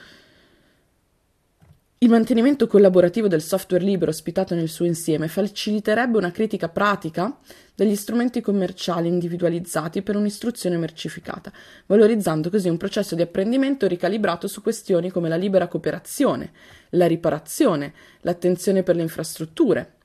[2.01, 7.37] il mantenimento collaborativo del software libero ospitato nel suo insieme faciliterebbe una critica pratica
[7.75, 11.51] degli strumenti commerciali individualizzati per un'istruzione mercificata,
[11.87, 16.51] valorizzando così un processo di apprendimento ricalibrato su questioni come la libera cooperazione,
[16.91, 19.95] la riparazione, l'attenzione per le infrastrutture,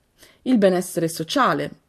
[0.43, 1.83] il benessere sociale,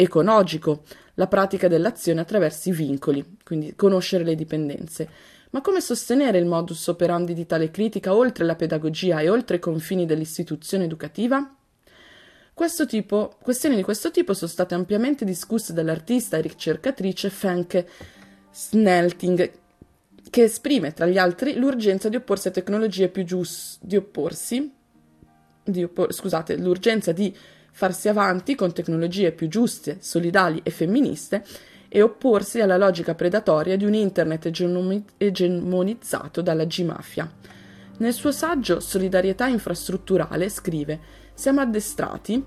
[0.00, 0.82] economico,
[1.14, 5.08] la pratica dell'azione attraverso i vincoli, quindi conoscere le dipendenze.
[5.50, 9.60] Ma come sostenere il modus operandi di tale critica oltre la pedagogia e oltre i
[9.60, 11.54] confini dell'istituzione educativa?
[12.86, 17.88] Tipo, questioni di questo tipo sono state ampiamente discusse dall'artista e ricercatrice Fenke
[18.52, 19.50] Snelting,
[20.28, 24.70] che esprime, tra gli altri, l'urgenza di opporsi a tecnologie più giuste, di opporsi,
[25.64, 27.34] di oppor- scusate, l'urgenza di
[27.72, 31.44] farsi avanti con tecnologie più giuste, solidali e femministe
[31.88, 34.46] e opporsi alla logica predatoria di un internet
[35.16, 37.30] egemonizzato dalla G-mafia.
[37.98, 40.98] Nel suo saggio Solidarietà infrastrutturale scrive:
[41.34, 42.42] Siamo addestrati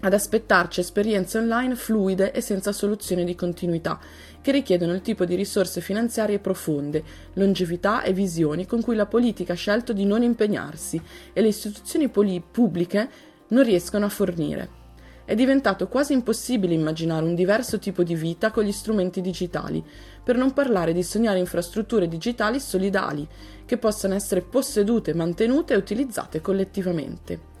[0.00, 3.98] ad aspettarci esperienze online fluide e senza soluzione di continuità,
[4.42, 7.02] che richiedono il tipo di risorse finanziarie profonde,
[7.34, 11.00] longevità e visioni con cui la politica ha scelto di non impegnarsi
[11.32, 14.82] e le istituzioni poli- pubbliche non riescono a fornire.
[15.24, 19.82] È diventato quasi impossibile immaginare un diverso tipo di vita con gli strumenti digitali,
[20.22, 23.26] per non parlare di sognare infrastrutture digitali solidali,
[23.64, 27.52] che possano essere possedute, mantenute e utilizzate collettivamente.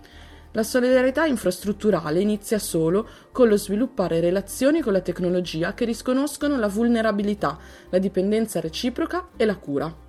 [0.52, 6.68] La solidarietà infrastrutturale inizia solo con lo sviluppare relazioni con la tecnologia che risconoscono la
[6.68, 10.04] vulnerabilità, la dipendenza reciproca e la cura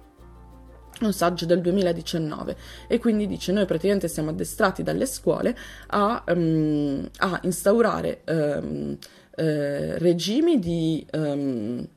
[1.04, 2.56] un saggio del 2019
[2.88, 5.56] e quindi dice noi praticamente siamo addestrati dalle scuole
[5.88, 8.98] a, um, a instaurare um,
[9.36, 11.88] eh, regimi di um,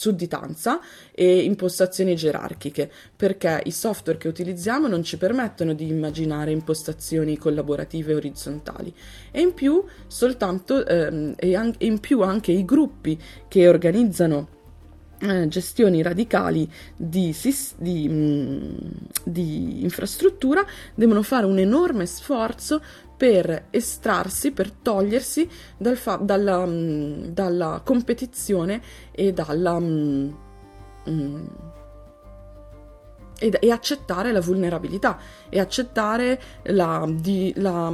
[0.00, 0.80] sudditanza
[1.12, 8.14] e impostazioni gerarchiche perché i software che utilizziamo non ci permettono di immaginare impostazioni collaborative
[8.14, 8.94] orizzontali.
[9.30, 14.58] E in più soltanto e in più anche i gruppi che organizzano
[15.20, 17.36] eh, gestioni radicali di,
[17.76, 18.74] di, mm,
[19.24, 20.64] di, infrastruttura
[20.94, 22.80] devono fare un enorme sforzo
[23.16, 25.46] per estrarsi, per togliersi
[25.76, 28.80] dal fa- dalla, mm, dalla, competizione
[29.12, 29.78] e dalla...
[29.78, 30.30] Mm,
[33.38, 35.18] e, e, accettare la vulnerabilità
[35.48, 37.90] e accettare la, di, la,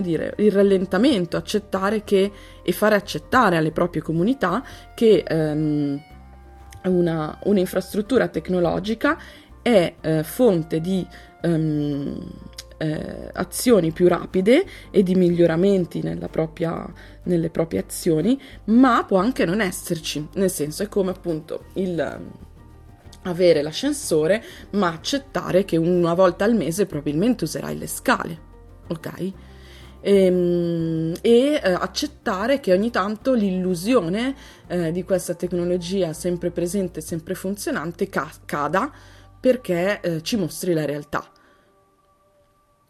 [0.00, 2.32] dire, il rallentamento, accettare che
[2.62, 6.00] e fare accettare alle proprie comunità che ehm,
[6.84, 9.18] una, un'infrastruttura tecnologica
[9.62, 11.06] è eh, fonte di
[11.42, 12.18] um,
[12.78, 16.00] eh, azioni più rapide e di miglioramenti
[16.30, 16.90] propria,
[17.24, 22.48] nelle proprie azioni, ma può anche non esserci, nel senso è come appunto il
[23.24, 28.40] avere l'ascensore, ma accettare che una volta al mese probabilmente userai le scale.
[28.88, 29.32] ok?
[30.02, 34.34] Ehm, e, e eh, accettare che ogni tanto l'illusione
[34.66, 38.90] eh, di questa tecnologia sempre presente, sempre funzionante ca- cada
[39.38, 41.30] perché eh, ci mostri la realtà.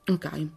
[0.06, 0.48] Ok.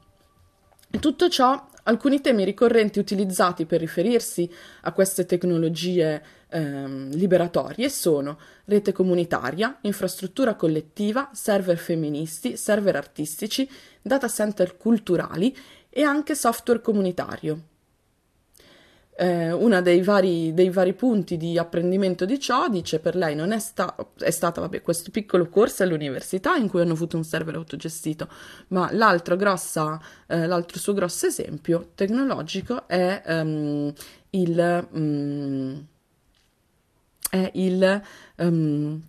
[0.99, 4.49] Tutto ciò, alcuni temi ricorrenti utilizzati per riferirsi
[4.81, 13.69] a queste tecnologie ehm, liberatorie sono rete comunitaria, infrastruttura collettiva, server femministi, server artistici,
[14.01, 15.55] data center culturali
[15.95, 17.61] e anche software comunitario.
[19.15, 23.51] Eh, uno dei vari, dei vari, punti di apprendimento di ciò dice per lei non
[23.51, 27.53] è, sta- è stato vabbè, questo piccolo corso all'università in cui hanno avuto un server
[27.53, 28.27] autogestito,
[28.69, 33.93] ma l'altro, grossa, eh, l'altro suo grosso esempio tecnologico è um,
[34.31, 35.85] il, um,
[37.29, 38.01] è il
[38.37, 39.01] um,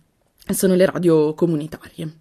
[0.53, 2.19] sono le radio comunitarie.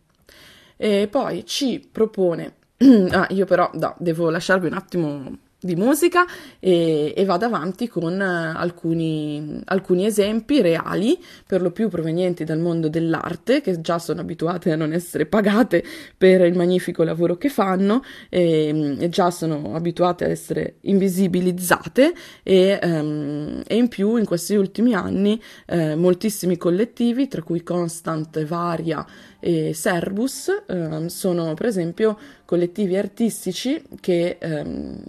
[0.78, 2.54] E poi ci propone
[3.12, 6.26] ah, io però no, devo lasciarvi un attimo di musica
[6.60, 12.58] e, e vado avanti con uh, alcuni, alcuni, esempi reali, per lo più provenienti dal
[12.58, 15.82] mondo dell'arte, che già sono abituate a non essere pagate
[16.16, 22.12] per il magnifico lavoro che fanno e, e già sono abituate a essere invisibilizzate
[22.42, 28.44] e, um, e, in più in questi ultimi anni eh, moltissimi collettivi, tra cui Constant,
[28.44, 29.04] Varia
[29.40, 35.02] e Serbus, eh, sono per esempio collettivi artistici che ehm,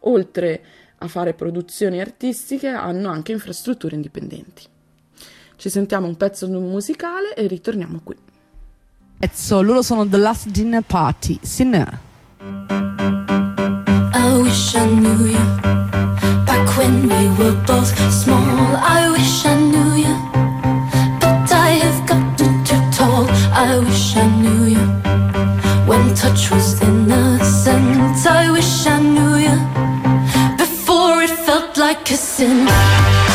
[0.00, 0.60] oltre
[0.98, 4.62] a fare produzioni artistiche, hanno anche infrastrutture indipendenti.
[5.56, 8.16] Ci sentiamo un pezzo musicale e ritorniamo qui.
[9.18, 11.98] Pezzo, loro sono The Last Dinner Party, Sinner.
[12.40, 15.44] I wish I knew you
[16.44, 18.76] back when we were both small.
[18.76, 20.14] I wish I knew you,
[21.18, 23.26] but I have gotten too tall.
[23.52, 24.57] I wish I knew you
[25.88, 28.26] when touch was innocent.
[28.26, 29.56] I wish I knew you.
[30.58, 33.27] Before it felt like a sin.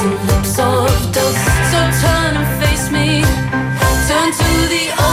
[0.00, 1.36] and lips of dough.
[1.70, 3.22] So turn and face me,
[4.08, 5.05] turn to the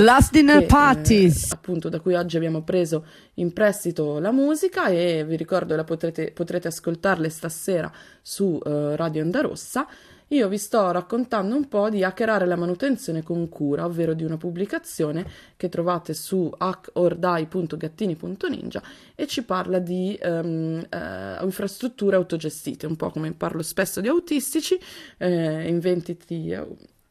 [0.00, 1.50] Last Dinner che, Parties.
[1.50, 5.84] Eh, appunto, da cui oggi abbiamo preso in prestito la musica e vi ricordo che
[5.84, 7.90] potrete, potrete ascoltarle stasera
[8.20, 9.86] su uh, Radio Onda Rossa
[10.30, 14.36] io vi sto raccontando un po' di hackerare la manutenzione con cura, ovvero di una
[14.36, 15.24] pubblicazione
[15.56, 18.82] che trovate su hackordai.gattini.ninja
[19.14, 24.76] e ci parla di um, uh, infrastrutture autogestite, un po' come parlo spesso di autistici,
[25.18, 26.52] eh, inventiti,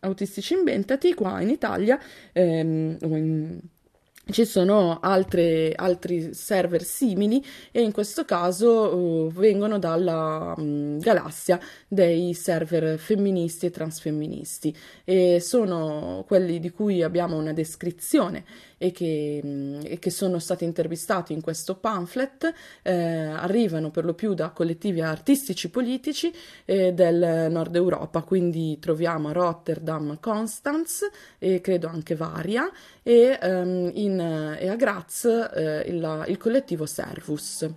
[0.06, 2.00] autistici inventati qua in Italia,
[2.32, 3.60] ehm, in,
[4.32, 11.60] ci sono altre, altri server simili e in questo caso uh, vengono dalla um, galassia
[11.88, 14.76] dei server femministi e transfemministi.
[15.04, 18.44] E sono quelli di cui abbiamo una descrizione
[18.78, 24.14] e che, mm, e che sono stati intervistati in questo pamphlet eh, arrivano per lo
[24.14, 26.34] più da collettivi artistici politici
[26.66, 31.10] eh, del nord Europa, quindi troviamo Rotterdam Constance
[31.40, 32.70] e credo anche Varia
[33.04, 37.68] e, um, in, e a Graz eh, il, il collettivo Servus.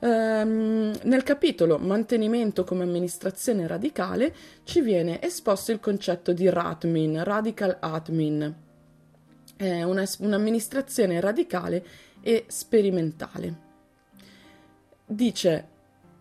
[0.00, 4.34] Um, nel capitolo Mantenimento come amministrazione radicale
[4.64, 8.63] ci viene esposto il concetto di RADMIN, Radical Admin,
[9.64, 11.84] è una, un'amministrazione radicale
[12.20, 13.62] e sperimentale.
[15.06, 15.68] Dice,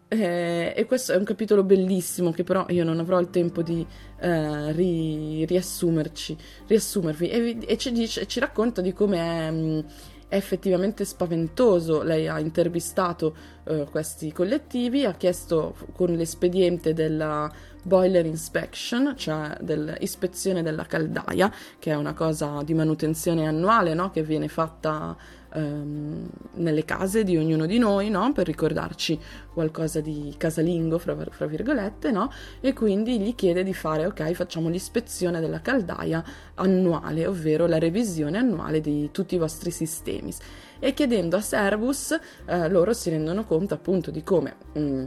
[0.10, 3.86] eh, e questo è un capitolo bellissimo che però io non avrò il tempo di
[4.20, 6.38] eh, ri, riassumerci,
[6.68, 9.86] riassumervi, e, e ci, dice, ci, racconta di come è, mh,
[10.28, 12.04] è, effettivamente spaventoso.
[12.04, 17.52] Lei ha intervistato eh, questi collettivi, ha chiesto con l'espediente della
[17.84, 24.10] boiler inspection, cioè dell'ispezione della caldaia, che è una cosa di manutenzione annuale no?
[24.10, 25.16] che viene fatta
[25.54, 28.32] ehm, nelle case di ognuno di noi, no?
[28.32, 29.20] per ricordarci
[29.54, 32.32] qualcosa di casalingo, fra, fra virgolette, no?
[32.62, 36.24] e quindi gli chiede di fare, ok, facciamo l'ispezione della caldaia
[36.56, 40.34] annuale, ovvero la revisione annuale di tutti i vostri sistemi.
[40.80, 44.56] E chiedendo a Servus, eh, loro si rendono conto appunto di come...
[44.74, 45.06] Mh, mm,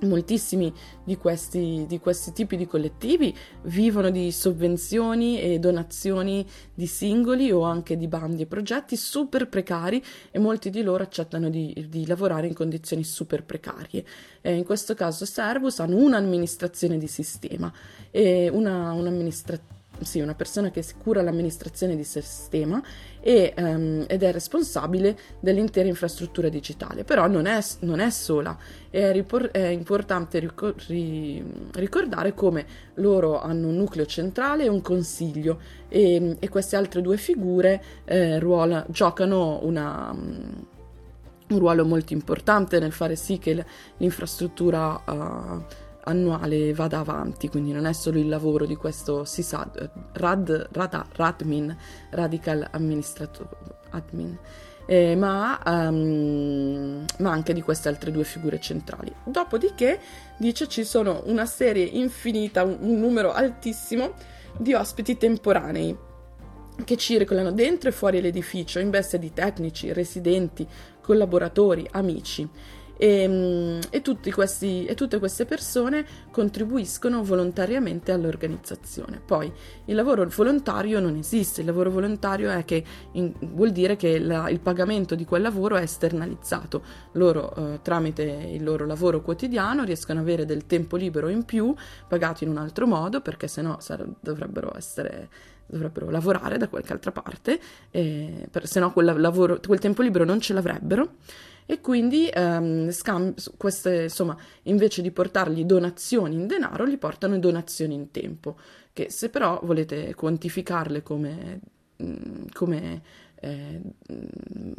[0.00, 0.70] Moltissimi
[1.04, 7.62] di questi, di questi, tipi di collettivi vivono di sovvenzioni e donazioni di singoli o
[7.62, 12.46] anche di bandi e progetti super precari e molti di loro accettano di, di lavorare
[12.46, 14.04] in condizioni super precarie.
[14.42, 17.72] Eh, in questo caso Servus hanno un'amministrazione di sistema
[18.10, 22.82] e una, un'amministrazione sì, una persona che cura l'amministrazione di sistema
[23.26, 28.56] e, um, ed è responsabile dell'intera infrastruttura digitale, però non è, non è sola,
[28.88, 32.64] è, ripor- è importante ricor- ri- ricordare come
[32.94, 35.58] loro hanno un nucleo centrale e un consiglio.
[35.88, 40.10] E, e queste altre due figure eh, ruola, giocano una...
[40.12, 40.66] Um,
[41.48, 43.64] un ruolo molto importante nel fare sì che
[43.98, 45.62] l'infrastruttura uh,
[46.06, 51.76] annuale vada avanti, quindi non è solo il lavoro di questo SISAD, RAD, RADA, RADMIN,
[52.10, 53.48] Radical Administrator
[53.90, 54.38] Admin,
[54.86, 59.12] eh, ma, um, ma, anche di queste altre due figure centrali.
[59.24, 60.00] Dopodiché
[60.38, 64.12] dice ci sono una serie infinita, un, un numero altissimo
[64.56, 65.96] di ospiti temporanei
[66.84, 70.66] che circolano dentro e fuori l'edificio in veste di tecnici, residenti,
[71.00, 72.48] collaboratori, amici
[72.96, 79.20] e, ehm, e, questi, e, tutte queste persone contribuiscono volontariamente all'organizzazione.
[79.24, 79.52] Poi
[79.86, 82.50] il lavoro volontario non esiste, il lavoro volontario
[83.12, 86.82] in, vuol dire che la, il pagamento di quel lavoro è esternalizzato.
[87.12, 91.74] Loro eh, tramite il loro lavoro quotidiano riescono ad avere del tempo libero in più,
[92.08, 95.28] pagato in un altro modo, perché sennò sar- dovrebbero essere
[95.68, 97.58] dovrebbero lavorare da qualche altra parte,
[97.90, 101.14] eh, per, se no quel, lavoro, quel tempo libero non ce l'avrebbero
[101.66, 107.94] e quindi ehm, scam- queste, insomma, invece di portargli donazioni in denaro, gli portano donazioni
[107.94, 108.56] in tempo,
[108.92, 111.60] che se però volete quantificarle come,
[112.02, 113.02] mm, come
[113.40, 113.80] eh,
[114.12, 114.72] mm,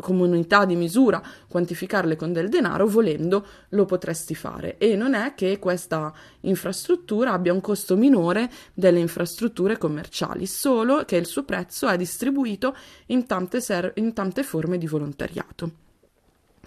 [0.00, 4.78] come unità di misura, quantificarle con del denaro, volendo lo potresti fare.
[4.78, 11.16] E non è che questa infrastruttura abbia un costo minore delle infrastrutture commerciali, solo che
[11.16, 12.74] il suo prezzo è distribuito
[13.06, 15.88] in tante, ser- in tante forme di volontariato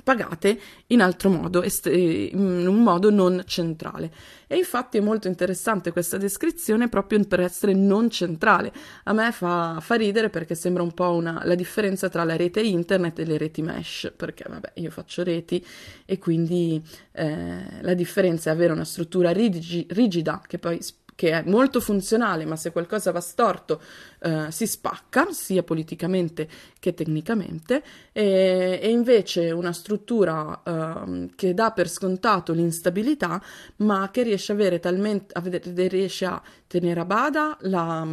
[0.04, 4.12] pagate in altro modo, in un modo non centrale.
[4.48, 8.72] E infatti è molto interessante questa descrizione proprio per essere non centrale.
[9.06, 12.62] A me fa, fa ridere perché sembra un po' una, la differenza tra la rete
[12.62, 15.66] internet e le reti mesh, perché vabbè io faccio reti
[16.06, 16.82] e quindi
[17.14, 20.80] eh, la differenza è avere una struttura rigida che poi
[21.16, 23.82] che è molto funzionale, ma se qualcosa va storto
[24.20, 26.48] eh, si spacca, sia politicamente
[26.80, 33.42] che tecnicamente, e, e invece una struttura eh, che dà per scontato l'instabilità,
[33.78, 38.08] ma che riesce avere talmente, a, vedere, riesce a tenere a bada la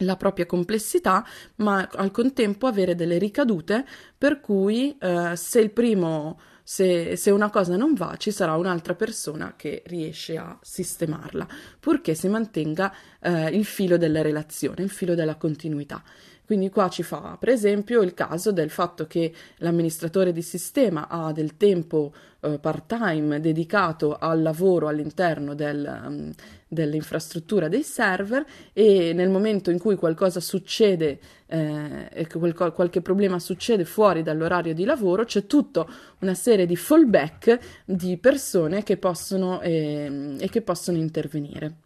[0.00, 1.24] la propria complessità,
[1.56, 3.86] ma al contempo avere delle ricadute
[4.18, 6.38] per cui eh, se il primo
[6.68, 11.46] Se, se una cosa non va, ci sarà un'altra persona che riesce a sistemarla,
[11.78, 16.02] purché si mantenga eh, il filo della relazione, il filo della continuità.
[16.46, 21.32] Quindi qua ci fa per esempio il caso del fatto che l'amministratore di sistema ha
[21.32, 26.32] del tempo eh, part-time dedicato al lavoro all'interno del, um,
[26.68, 33.40] dell'infrastruttura dei server e nel momento in cui qualcosa succede eh, e quel, qualche problema
[33.40, 35.84] succede fuori dall'orario di lavoro c'è tutta
[36.20, 41.85] una serie di fallback di persone che possono, eh, che possono intervenire.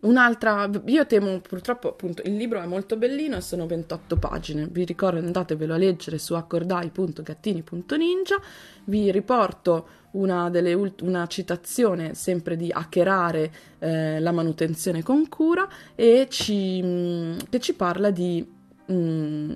[0.00, 4.84] Un'altra, io temo purtroppo appunto il libro è molto bellino e sono 28 pagine, vi
[4.84, 8.40] ricordo andatevelo a leggere su accordai.gattini.ninja,
[8.84, 10.72] vi riporto una, delle,
[11.02, 17.58] una citazione sempre di hackerare eh, la manutenzione con cura e ci, mh, mm, che
[17.58, 18.48] ci parla di...
[18.86, 19.52] Mh, mm,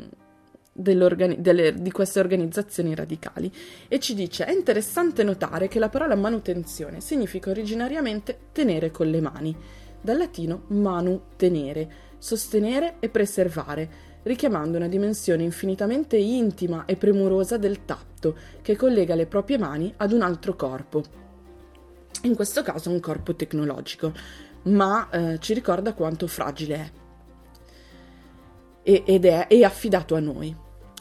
[0.74, 3.52] delle, di queste organizzazioni radicali.
[3.88, 9.20] E ci dice è interessante notare che la parola manutenzione significa originariamente tenere con le
[9.20, 9.54] mani
[10.02, 17.84] dal latino manu tenere, sostenere e preservare, richiamando una dimensione infinitamente intima e premurosa del
[17.84, 21.02] tatto che collega le proprie mani ad un altro corpo.
[22.22, 24.12] In questo caso un corpo tecnologico,
[24.64, 26.90] ma eh, ci ricorda quanto fragile è.
[28.84, 30.54] E, ed è, è affidato a noi.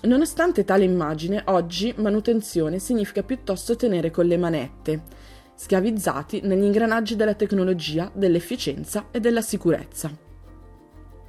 [0.04, 5.04] Nonostante tale immagine, oggi manutenzione significa piuttosto tenere con le manette,
[5.62, 10.12] schiavizzati negli ingranaggi della tecnologia, dell'efficienza e della sicurezza.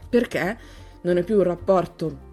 [0.09, 0.59] Perché
[1.03, 2.32] non è più un rapporto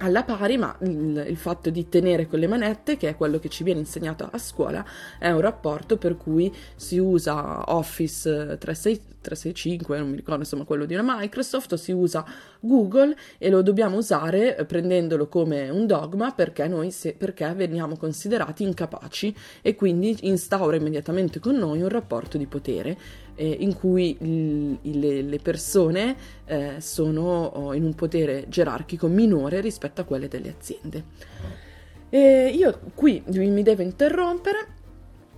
[0.00, 3.48] alla pari, ma il, il, fatto di tenere con le manette, che è quello che
[3.48, 4.84] ci viene insegnato a scuola,
[5.18, 10.94] è un rapporto per cui si usa Office 365, non mi ricordo insomma quello di
[10.94, 12.24] una Microsoft, o si usa
[12.60, 18.62] Google e lo dobbiamo usare prendendolo come un dogma perché noi se, perché veniamo considerati
[18.62, 22.96] incapaci e quindi instaura immediatamente con noi un rapporto di potere
[23.40, 26.14] eh, in cui il, le, le, persone
[26.44, 31.04] eh, sono oh, in un potere gerarchico minore rispetto a quelle delle aziende.
[32.10, 34.78] E io qui mi devo interrompere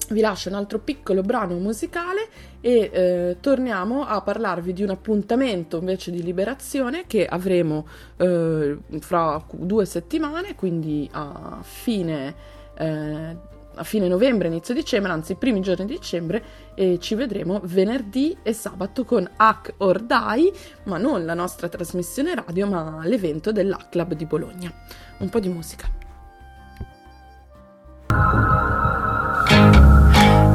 [0.09, 2.29] vi lascio un altro piccolo brano musicale
[2.61, 7.87] e eh, torniamo a parlarvi di un appuntamento invece di liberazione che avremo
[8.17, 12.35] eh, fra due settimane, quindi a fine
[12.77, 13.37] eh,
[13.75, 16.43] a fine novembre, inizio dicembre, anzi primi giorni di dicembre
[16.75, 20.53] e ci vedremo venerdì e sabato con Hack or Die,
[20.85, 24.73] ma non la nostra trasmissione radio, ma l'evento dell'Hack Club di Bologna.
[25.19, 25.89] Un po' di musica.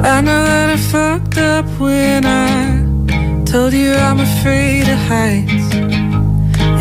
[0.00, 5.74] I know that I fucked up when I told you I'm afraid of heights.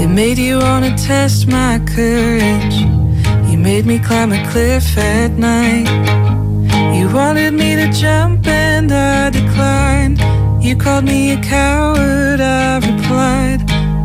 [0.02, 2.97] It made you wanna test my courage.
[3.58, 5.90] You made me climb a cliff at night.
[6.96, 10.20] You wanted me to jump and I declined.
[10.64, 13.62] You called me a coward, I replied.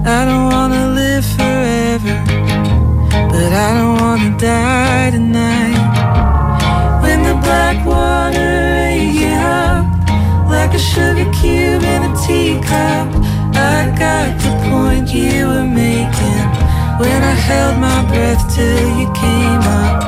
[0.06, 2.14] I don't wanna live forever,
[3.30, 5.84] but I don't wanna die tonight.
[7.02, 8.52] When the black water
[8.88, 9.84] ate you up
[10.48, 13.08] like a sugar cube in a teacup,
[13.54, 16.41] I got the point you were making
[17.02, 20.00] when I held my breath till you came up.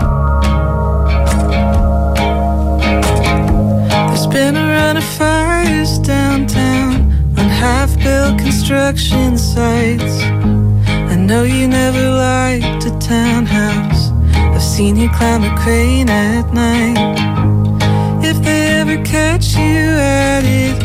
[4.08, 6.92] There's been a run of fires downtown
[7.38, 10.16] on half built construction sites.
[11.12, 14.02] I know you never liked a townhouse.
[14.54, 16.98] I've seen you climb a crane at night.
[18.30, 20.76] If they ever catch you at it,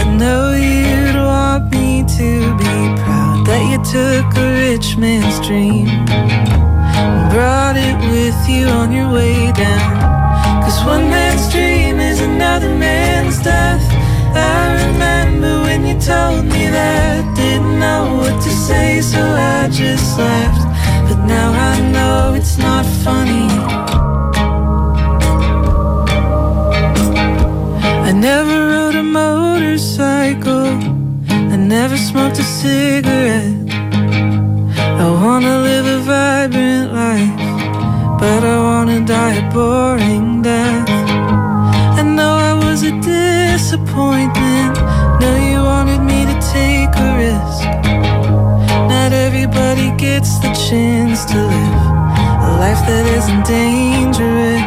[0.00, 2.28] I know you'd want me to
[2.60, 2.83] be
[3.84, 10.62] took a rich man's dream and brought it with you on your way down.
[10.62, 13.84] Cause one man's dream is another man's death.
[14.34, 17.36] I remember when you told me that.
[17.36, 20.64] Didn't know what to say, so I just laughed.
[21.08, 23.48] But now I know it's not funny.
[28.08, 30.94] I never rode a motorcycle
[31.54, 33.53] I never smoked a cigarette.
[39.54, 40.88] Boring death.
[42.00, 44.74] I know I was a disappointment.
[45.20, 47.62] Know you wanted me to take a risk.
[48.90, 51.82] Not everybody gets the chance to live
[52.48, 54.63] a life that isn't dangerous.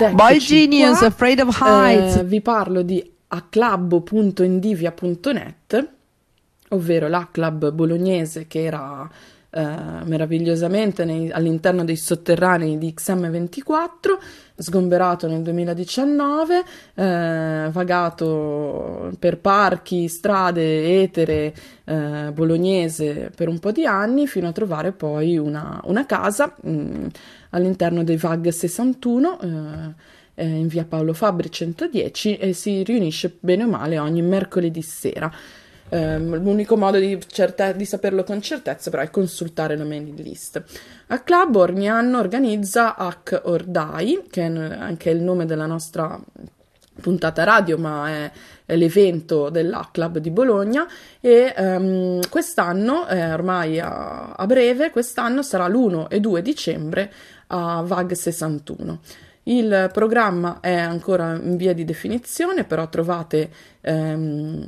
[0.00, 1.06] Ed Boy eccoci Genius, qua.
[1.06, 2.16] Afraid of Heights.
[2.16, 5.88] Eh, vi parlo di acclub.indivia.net,
[6.70, 9.08] ovvero la club bolognese che era
[9.50, 9.66] eh,
[10.04, 14.18] meravigliosamente nei- all'interno dei sotterranei di XM24,
[14.56, 16.62] sgomberato nel 2019,
[16.94, 24.52] eh, vagato per parchi, strade etere eh, bolognese per un po' di anni, fino a
[24.52, 27.06] trovare poi una, una casa mh,
[27.54, 29.40] all'interno dei VAG 61.
[29.40, 34.82] eh, eh, in via Paolo Fabri 110 e si riunisce bene o male ogni mercoledì
[34.82, 35.32] sera.
[35.90, 40.62] Ehm, l'unico modo di, certe- di saperlo con certezza però è consultare la mailing list.
[41.08, 46.20] A Club ogni anno organizza Hack or Die, che è anche il nome della nostra
[47.00, 48.30] puntata radio, ma è,
[48.64, 50.86] è l'evento della Club di Bologna
[51.20, 57.12] e ehm, quest'anno, eh, ormai a, a breve, quest'anno sarà l'1 e 2 dicembre
[57.54, 59.00] a VAG 61.
[59.44, 63.50] Il programma è ancora in via di definizione, però trovate
[63.82, 64.66] ehm,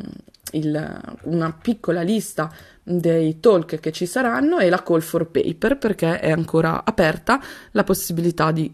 [0.53, 6.21] il- una piccola lista dei talk che ci saranno e la call for paper perché
[6.21, 7.41] è ancora aperta
[7.73, 8.71] la possibilità di,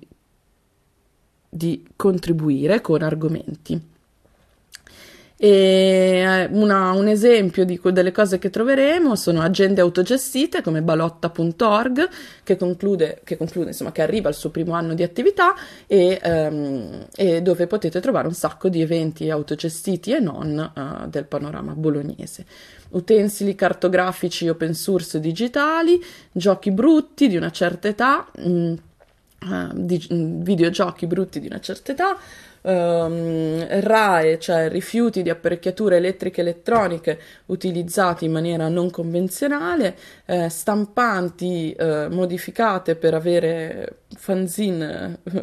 [1.48, 3.91] di contribuire con argomenti.
[5.44, 5.48] E
[6.24, 12.08] eh, una- un esempio di delle cose che troveremo sono agende autogestite come balotta.org
[12.44, 15.54] che conclude, che conclude, insomma, che arriva al suo primo anno di attività
[15.88, 21.24] e, ehm, e dove potete trovare un sacco di eventi autogestiti e non eh, del
[21.24, 22.46] panorama bolognese.
[22.90, 30.42] Utensili cartografici open source digitali, giochi brutti di una certa età, mm, eh, di- mm,
[30.42, 32.16] videogiochi brutti di una certa età,
[32.62, 39.96] ehm, RAE, cioè rifiuti di apparecchiature elettriche e elettroniche utilizzati in maniera non convenzionale,
[40.26, 45.42] eh, stampanti eh, modificate per avere fanzine eh,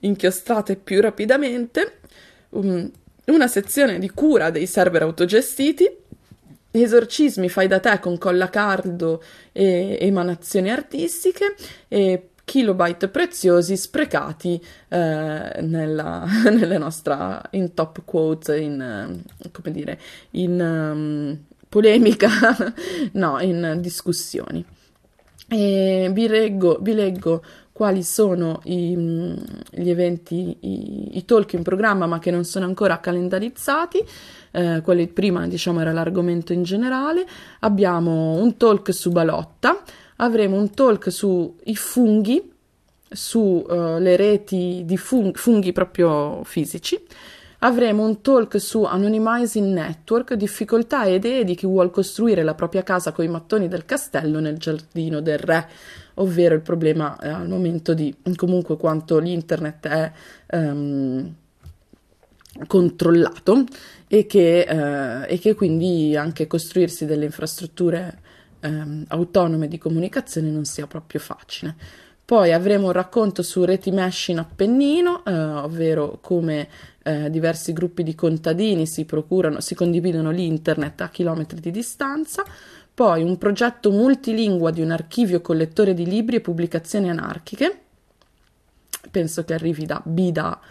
[0.00, 1.98] inchiostrate più rapidamente,
[2.50, 2.90] um,
[3.26, 6.02] una sezione di cura dei server autogestiti,
[6.70, 11.54] esorcismi fai da te con colla caldo e emanazioni artistiche
[11.86, 19.98] e kilobyte preziosi sprecati eh, nella, nella nostra in top quote in eh, come dire
[20.32, 21.38] in ehm,
[21.68, 22.28] polemica
[23.12, 24.64] no in discussioni
[25.48, 29.36] e vi leggo, vi leggo quali sono i, mm,
[29.70, 34.04] gli eventi, i, i talk in programma ma che non sono ancora calendarizzati.
[34.52, 37.26] Eh, quelli prima, diciamo, era l'argomento in generale.
[37.60, 39.82] Abbiamo un talk su Balotta,
[40.16, 42.52] avremo un talk sui funghi,
[43.08, 47.00] sulle reti di fung- funghi proprio fisici.
[47.60, 52.82] Avremo un talk su Anonymizing Network, difficoltà e idee di chi vuole costruire la propria
[52.82, 55.66] casa con i mattoni del castello nel giardino del re,
[56.14, 60.12] ovvero il problema eh, al momento di comunque quanto l'internet è
[60.48, 61.34] ehm,
[62.66, 63.64] controllato
[64.08, 68.18] e che, eh, e che quindi anche costruirsi delle infrastrutture
[68.64, 71.76] ehm, autonome di comunicazione non sia proprio facile.
[72.24, 76.68] Poi avremo un racconto su reti mesh in Appennino, eh, ovvero come
[77.02, 82.42] eh, diversi gruppi di contadini si procurano, si condividono l'internet a chilometri di distanza.
[82.94, 87.80] Poi un progetto multilingua di un archivio collettore di libri e pubblicazioni anarchiche.
[89.10, 90.62] Penso che arrivi da bida.im.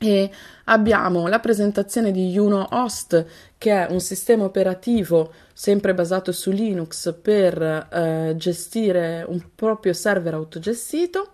[0.00, 0.30] E
[0.64, 3.24] abbiamo la presentazione di Juno Host,
[3.56, 10.34] che è un sistema operativo sempre basato su Linux per eh, gestire un proprio server
[10.34, 11.30] autogestito.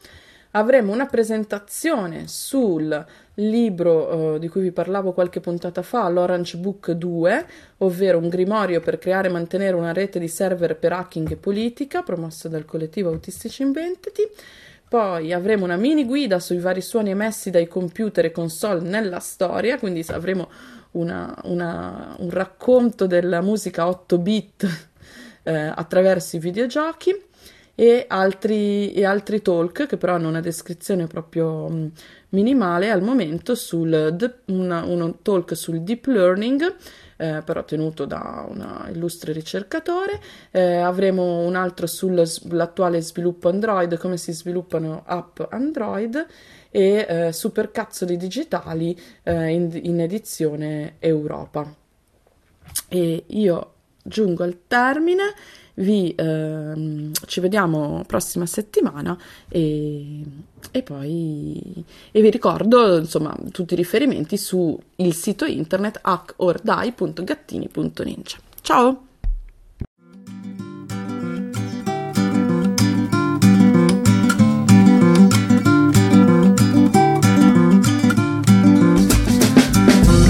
[0.52, 6.90] Avremo una presentazione sul libro eh, di cui vi parlavo qualche puntata fa, l'Orange Book
[6.90, 7.46] 2,
[7.78, 12.02] ovvero un grimorio per creare e mantenere una rete di server per hacking e politica,
[12.02, 14.22] promosso dal collettivo Autistici Inventati.
[14.90, 19.78] Poi avremo una mini guida sui vari suoni emessi dai computer e console nella storia,
[19.78, 20.50] quindi avremo
[20.92, 24.88] una- una- un racconto della musica 8 bit
[25.44, 27.14] eh, attraverso i videogiochi
[27.76, 31.92] e altri, e altri talk che però hanno una descrizione proprio mh,
[32.30, 36.74] minimale al momento sul una- uno talk sul deep learning
[37.20, 40.18] eh, però tenuto da un illustre ricercatore.
[40.50, 46.26] Eh, avremo un altro sull'attuale sviluppo Android come si sviluppano app Android
[46.70, 51.70] e eh, supercazzoli digitali eh, in, in edizione Europa.
[52.88, 55.34] E io giungo al termine
[55.74, 59.18] vi, ehm, ci vediamo prossima settimana
[59.48, 60.22] e,
[60.70, 64.78] e poi e vi ricordo insomma tutti i riferimenti sul
[65.10, 68.38] sito internet hackordai.gattini.ninja.
[68.62, 69.04] Ciao!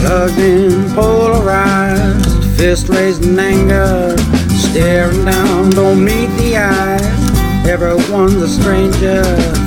[0.01, 4.30] Plugged in, polarized, fist raised in anger.
[4.71, 7.67] Staring down, don't meet the eyes.
[7.67, 9.23] Everyone's a stranger,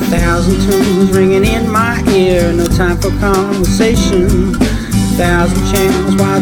[0.07, 4.53] thousand tunes ringing in my ear, no time for conversation.
[5.19, 6.31] Thousand channels, why